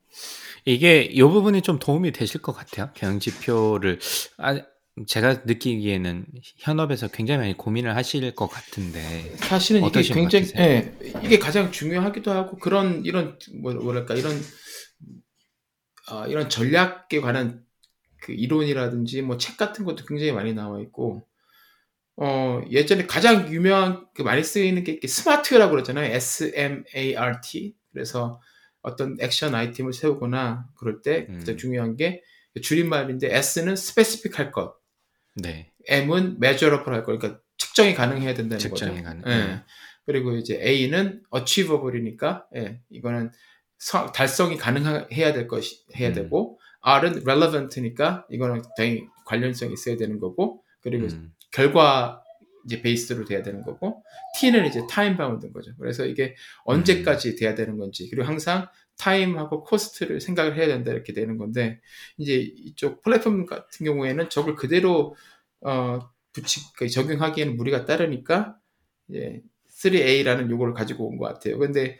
이게 0.65 1.01
이 1.03 1.21
부분이 1.21 1.61
좀 1.61 1.79
도움이 1.79 2.11
되실 2.11 2.41
것 2.41 2.53
같아요. 2.53 2.89
경영 2.95 3.19
지표를 3.19 3.99
아, 4.37 4.61
제가 5.07 5.41
느끼기에는 5.45 6.25
현업에서 6.57 7.07
굉장히 7.07 7.39
많이 7.39 7.57
고민을 7.57 7.95
하실 7.95 8.33
것 8.35 8.47
같은데 8.47 9.35
사실은 9.37 9.83
이게 9.87 10.01
굉장히? 10.03 10.51
예, 10.57 10.95
이게 11.23 11.39
가장 11.39 11.71
중요하기도 11.71 12.31
하고 12.31 12.57
그런 12.59 13.03
이런 13.03 13.37
뭐- 13.61 13.73
뭐랄까 13.73 14.13
이런 14.13 14.39
아, 16.07 16.27
이런 16.27 16.49
전략에 16.49 17.19
관한 17.21 17.65
그 18.21 18.31
이론이라든지 18.33 19.21
뭐 19.23 19.37
책 19.37 19.57
같은 19.57 19.83
것도 19.83 20.05
굉장히 20.05 20.31
많이 20.31 20.53
나와 20.53 20.79
있고 20.81 21.27
어 22.15 22.61
예전에 22.69 23.07
가장 23.07 23.51
유명한 23.51 24.05
그 24.13 24.21
많이 24.21 24.43
쓰이는 24.43 24.83
게 24.83 24.99
스마트라고 25.05 25.71
그러잖아요. 25.71 26.13
S 26.13 26.51
M 26.55 26.83
A 26.95 27.15
R 27.15 27.41
T 27.41 27.75
그래서 27.91 28.39
어떤 28.81 29.17
액션 29.19 29.55
아이템을 29.55 29.93
세우거나 29.93 30.67
그럴 30.77 31.01
때 31.01 31.25
가장 31.27 31.55
음. 31.55 31.57
중요한 31.57 31.95
게 31.97 32.21
줄임말인데 32.61 33.35
S는 33.35 33.75
specific 33.75 34.37
할 34.37 34.51
것, 34.51 34.75
네, 35.35 35.71
M은 35.87 36.37
measurable 36.39 36.93
할 36.95 37.03
것, 37.03 37.17
그러니까 37.17 37.41
측정이 37.57 37.95
가능해야 37.95 38.33
된다는 38.35 38.59
측정이 38.59 38.91
거죠. 39.01 39.03
가능. 39.03 39.23
예. 39.25 39.31
음. 39.31 39.61
그리고 40.05 40.35
이제 40.35 40.61
A는 40.61 41.23
achievable이니까 41.35 42.45
예, 42.57 42.81
이거는 42.89 43.31
서- 43.79 44.11
달성이 44.11 44.57
가능해야 44.57 45.33
될 45.33 45.47
것이 45.47 45.83
해야 45.95 46.09
음. 46.09 46.13
되고 46.13 46.59
R은 46.81 47.23
relevant니까 47.25 48.27
이거는 48.29 48.61
당연히 48.77 49.07
관련성이 49.25 49.73
있어야 49.73 49.95
되는 49.97 50.19
거고 50.19 50.61
그리고 50.81 51.05
음, 51.05 51.33
결과 51.53 52.21
이제 52.65 52.81
베이스로 52.81 53.25
돼야 53.25 53.41
되는 53.41 53.61
거고 53.63 54.03
T는 54.39 54.65
이제 54.65 54.81
time-bound인 54.89 55.53
거죠. 55.53 55.71
그래서 55.77 56.05
이게 56.05 56.35
언제까지 56.65 57.35
돼야 57.35 57.55
되는 57.55 57.77
건지 57.77 58.09
그리고 58.09 58.25
항상 58.27 58.67
time하고 58.97 59.63
cost를 59.63 60.21
생각을 60.21 60.55
해야 60.57 60.67
된다 60.67 60.91
이렇게 60.91 61.13
되는 61.13 61.37
건데 61.37 61.81
이제 62.17 62.35
이쪽 62.37 63.01
플랫폼 63.01 63.45
같은 63.45 63.85
경우에는 63.85 64.29
저걸 64.29 64.55
그대로 64.55 65.15
어 65.61 65.99
붙이 66.31 66.61
그 66.75 66.87
적용하기에는 66.89 67.57
무리가 67.57 67.85
따르니까 67.85 68.57
이제 69.09 69.41
3A라는 69.69 70.49
요거를 70.49 70.73
가지고 70.73 71.07
온 71.09 71.17
것 71.17 71.25
같아요. 71.25 71.57
근데 71.59 71.99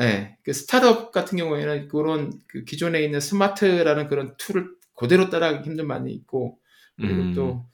예, 0.00 0.36
그 0.44 0.52
스타트업 0.52 1.10
같은 1.12 1.38
경우에는 1.38 1.88
그런 1.88 2.32
그 2.46 2.64
기존에 2.64 3.02
있는 3.02 3.20
SMART라는 3.20 4.08
그런 4.08 4.36
tool을 4.36 4.68
그대로 4.94 5.28
따라하기 5.30 5.68
힘든 5.68 5.86
많이 5.86 6.12
있고 6.12 6.58
그리고 6.96 7.14
음. 7.22 7.34
또 7.34 7.66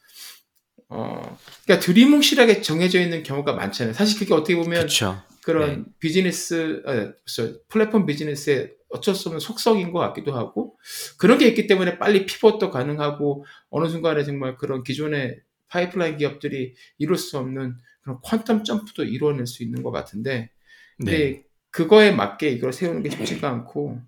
어, 0.94 1.38
그러니까 1.64 1.85
두리뭉실하게 1.85 2.62
정해져 2.62 3.00
있는 3.00 3.24
경우가 3.24 3.52
많잖아요. 3.54 3.94
사실 3.94 4.16
그게 4.18 4.33
어떻게 4.33 4.54
보면 4.54 4.78
그렇죠. 4.78 5.20
그런 5.42 5.87
비즈니스, 5.98 6.83
아, 6.87 7.12
저, 7.26 7.52
플랫폼 7.68 8.07
비즈니스의 8.07 8.72
어쩔 8.90 9.14
수 9.16 9.28
없는 9.28 9.40
속성인 9.40 9.92
것 9.92 9.98
같기도 9.98 10.35
하고, 10.35 10.78
그런 11.18 11.38
게 11.38 11.48
있기 11.48 11.66
때문에 11.66 11.98
빨리 11.98 12.26
pivot도 12.26 12.70
가능하고, 12.70 13.44
어느 13.70 13.88
순간에 13.88 14.24
정말 14.24 14.57
그런 14.57 14.85
기존의 14.85 15.40
파이프라인 15.68 16.16
기업들이 16.16 16.74
이룰 16.98 17.18
수 17.18 17.38
없는 17.38 17.76
그런 18.02 18.20
quantum 18.20 18.64
jump도 18.64 19.04
이루어낼 19.04 19.46
수 19.46 19.64
있는 19.64 19.83
것 19.83 19.90
같은데, 19.90 20.50
근데 20.96 21.18
네, 21.18 21.42
그거에 21.70 22.12
맞게 22.12 22.50
이걸 22.50 22.72
세우는 22.72 23.02
게 23.02 23.11
쉽지가 23.11 23.50
않고, 23.50 24.00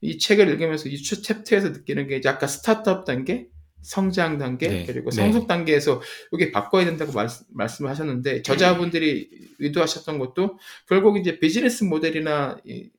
이 0.00 0.18
책을 0.18 0.48
읽으면서 0.48 0.88
이 0.88 1.02
챕터에서 1.02 1.70
느끼는 1.70 2.06
게 2.06 2.16
이제 2.16 2.28
아까 2.28 2.46
스타트업 2.46 3.04
단계, 3.04 3.48
성장 3.82 4.38
단계, 4.38 4.68
네, 4.68 4.86
그리고 4.86 5.10
네. 5.10 5.16
성숙 5.16 5.46
단계에서 5.46 6.00
이게 6.32 6.52
바꿔야 6.52 6.84
된다고 6.84 7.12
말, 7.12 7.28
말씀을 7.50 7.90
하셨는데, 7.90 8.42
저자분들이 8.42 9.30
의도하셨던 9.58 10.18
것도 10.18 10.58
결국 10.88 11.18
이제 11.18 11.38
비즈니스 11.38 11.84
모델이나 11.84 12.58
이 12.64 12.90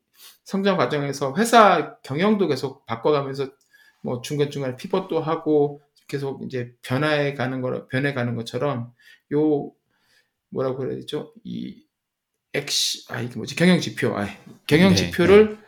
성장 0.43 0.77
과정에서 0.77 1.35
회사 1.37 1.97
경영도 2.01 2.47
계속 2.47 2.85
바꿔가면서 2.85 3.49
뭐 4.01 4.21
중간중간에 4.21 4.77
피벗도 4.77 5.19
하고 5.19 5.81
계속 6.07 6.43
이제 6.43 6.73
변화해 6.81 7.35
가는 7.35 7.61
거, 7.61 7.87
변해 7.87 8.13
가는 8.13 8.35
것처럼 8.35 8.91
요 9.33 9.71
뭐라고 10.49 10.77
그래야 10.77 10.95
되죠? 10.95 11.33
이 11.43 11.83
액시, 12.53 13.05
아, 13.13 13.21
이게 13.21 13.35
뭐지? 13.35 13.55
경영 13.55 13.79
지표. 13.79 14.17
아, 14.17 14.27
경영 14.65 14.89
네, 14.89 14.95
지표를 14.95 15.59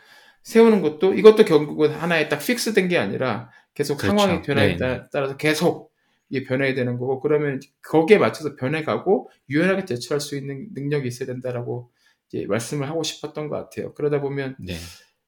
세우는 0.44 0.82
것도 0.82 1.14
이것도 1.14 1.46
결국은 1.46 1.92
하나의 1.92 2.30
딱 2.30 2.40
픽스된 2.40 2.88
게 2.88 2.98
아니라 2.98 3.50
계속 3.74 3.98
그렇죠. 3.98 4.18
상황의 4.18 4.42
변화에 4.42 4.68
네, 4.70 4.78
따라- 4.78 5.08
따라서 5.12 5.38
계속 5.38 5.92
이게 6.30 6.46
변해야 6.46 6.74
되는 6.74 6.98
거고 6.98 7.20
그러면 7.20 7.60
거기에 7.84 8.18
맞춰서 8.18 8.56
변해가고 8.56 9.30
유연하게 9.50 9.86
대처할 9.86 10.20
수 10.22 10.38
있는 10.38 10.68
능력이 10.74 11.08
있어야 11.08 11.28
된다라고 11.28 11.92
이제 12.28 12.46
말씀을 12.48 12.88
하고 12.90 13.04
싶었던 13.04 13.50
것 13.50 13.56
같아요. 13.58 13.94
그러다 13.94 14.22
보면 14.22 14.56
네, 14.60 14.76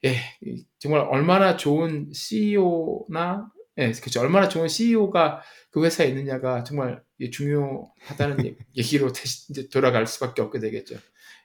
예, 0.05 0.15
이 0.41 0.65
정말 0.79 1.01
얼마나 1.01 1.57
좋은 1.57 2.09
CEO나 2.13 3.49
예, 3.79 3.91
그렇죠. 3.91 4.21
얼마나 4.21 4.47
좋은 4.47 4.67
CEO가 4.67 5.41
그 5.71 5.83
회사에 5.83 6.07
있느냐가 6.07 6.63
정말 6.63 7.01
중요하다는 7.31 8.45
얘- 8.45 8.55
얘기로 8.77 9.11
다시 9.11 9.51
이제 9.51 9.67
돌아갈 9.69 10.05
수밖에 10.07 10.41
없게 10.41 10.59
되겠죠. 10.59 10.95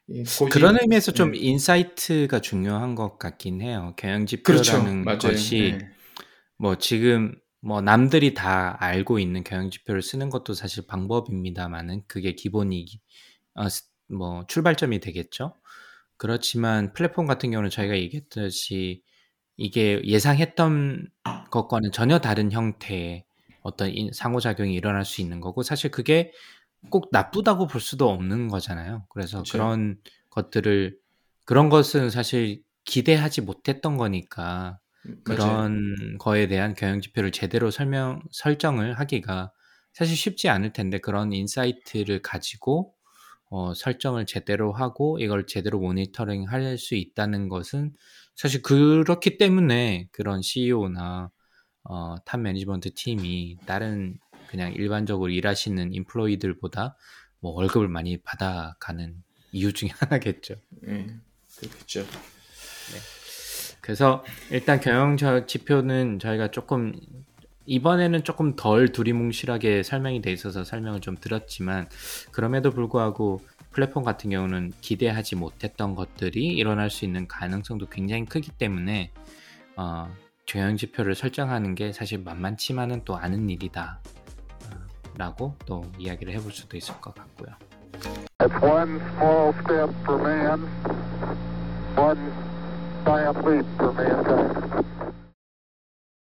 이 0.09 0.23
고지- 0.25 0.51
그런 0.51 0.79
의미에서 0.81 1.13
좀 1.13 1.35
예. 1.37 1.41
insight가 1.41 2.41
중요한 2.41 2.95
것 2.95 3.19
같긴 3.19 3.61
해요. 3.61 3.95
경영 3.97 4.25
그렇죠. 4.43 4.63
지표라는. 4.73 5.05
것이 5.19 5.79
예. 5.81 5.91
뭐 6.57 6.79
지금 6.79 7.35
뭐 7.61 7.81
남들이 7.81 8.35
다 8.35 8.77
알고 8.81 9.19
있는 9.19 9.45
경영 9.45 9.71
지표를 9.71 10.01
쓰는 10.03 10.31
것도 10.31 10.55
사실 10.55 10.87
방법입니다만은 10.87 12.03
그게 12.07 12.33
기본이 12.33 12.87
어, 13.55 13.69
스- 13.69 13.85
뭐 14.09 14.47
출발점이 14.47 15.01
되겠죠. 15.01 15.55
그렇지만 16.17 16.93
플랫폼 16.95 17.27
같은 17.27 17.51
경우는 17.51 17.71
저희가 17.71 17.97
얘기했듯이 17.99 19.03
이게 19.57 20.01
예상했던 20.05 21.09
것과는 21.51 21.93
전혀 21.93 22.19
다른 22.19 22.51
형태의 22.53 23.25
어떤 23.63 23.91
인- 23.91 24.13
상호작용이 24.13 24.73
일어날 24.75 25.05
수 25.05 25.21
있는 25.21 25.41
거고 25.41 25.63
사실 25.63 25.91
그게 25.91 26.33
꼭 26.91 27.09
나쁘다고 27.13 27.67
볼 27.67 27.81
수도 27.81 28.09
없는 28.11 28.49
거잖아요. 28.49 29.05
그래서 29.11 29.39
그렇죠. 29.39 29.53
그런 29.53 29.99
것들을 30.31 30.97
그런 31.45 31.69
것은 31.71 32.11
사실 32.11 32.63
기대하지 32.85 33.43
못했던 33.43 33.97
거니까 33.97 34.79
맞아요. 35.03 35.19
그런 35.25 36.19
거에 36.19 36.47
대한 36.49 36.75
경영 36.75 37.01
지표를 37.01 37.33
제대로 37.33 37.71
설명 37.71 38.23
설정을 38.31 38.99
하기가 38.99 39.53
사실 39.93 40.17
쉽지 40.17 40.49
않을 40.49 40.73
텐데 40.73 40.99
그런 40.99 41.33
insight를 41.33 42.23
가지고 42.23 42.95
어, 43.51 43.73
설정을 43.75 44.27
제대로 44.27 44.73
하고 44.73 45.19
이걸 45.21 45.47
제대로 45.47 45.81
모니터링 45.81 46.45
할 46.49 46.77
수 46.79 46.95
있다는 46.95 47.49
것은 47.49 47.93
사실 48.37 48.63
그렇기 48.63 49.39
때문에 49.39 50.09
그런 50.13 50.43
CEO나 50.43 51.31
어, 51.85 52.17
top 52.25 52.41
management 52.41 52.95
team이 52.95 53.57
다른 53.67 54.19
그냥 54.49 54.73
일반적으로 54.73 55.31
일하시는 55.31 55.93
employee들보다 55.95 56.97
뭐 57.41 57.53
월급을 57.53 57.89
많이 57.89 58.17
받아가는 58.19 59.15
이유 59.53 59.73
중에 59.73 59.91
하나겠죠. 60.01 60.55
예. 60.87 61.07
그렇겠죠. 61.59 62.05
그래서 63.81 64.25
일단 64.51 64.81
경영 64.81 65.17
저- 65.17 65.47
지표는 65.47 66.19
저희가 66.19 66.51
조금 66.51 66.93
이번에는 67.67 68.25
조금 68.25 68.57
덜 68.57 68.93
두리뭉실하게 68.93 69.83
설명이 69.83 70.23
돼 70.23 70.33
있어서 70.33 70.65
설명을 70.65 71.01
좀 71.01 71.17
들었지만 71.17 71.89
그럼에도 72.33 72.71
불구하고 72.71 73.41
플랫폼 73.71 74.03
같은 74.05 74.31
경우는 74.31 74.73
기대하지 74.81 75.37
못했던 75.37 75.95
것들이 75.95 76.47
일어날 76.47 76.91
수 76.91 77.05
있는 77.05 77.29
가능성도 77.29 77.87
굉장히 77.87 78.25
크기 78.25 78.51
때문에 78.51 79.13
어, 79.77 80.13
경영 80.47 80.77
지표를 80.79 81.15
설정하는 81.15 81.75
게 81.75 81.93
사실 81.93 82.19
만만치만은 82.19 83.03
또 83.05 83.17
않은 83.17 83.51
일이다 83.51 84.01
어, 84.05 84.18
라고 85.19 85.57
또 85.67 85.85
이야기를 85.99 86.33
해볼 86.35 86.53
수도 86.53 86.77
있을 86.77 86.95
것 87.01 87.13
같고요. 87.13 87.49
Man, 88.41 89.01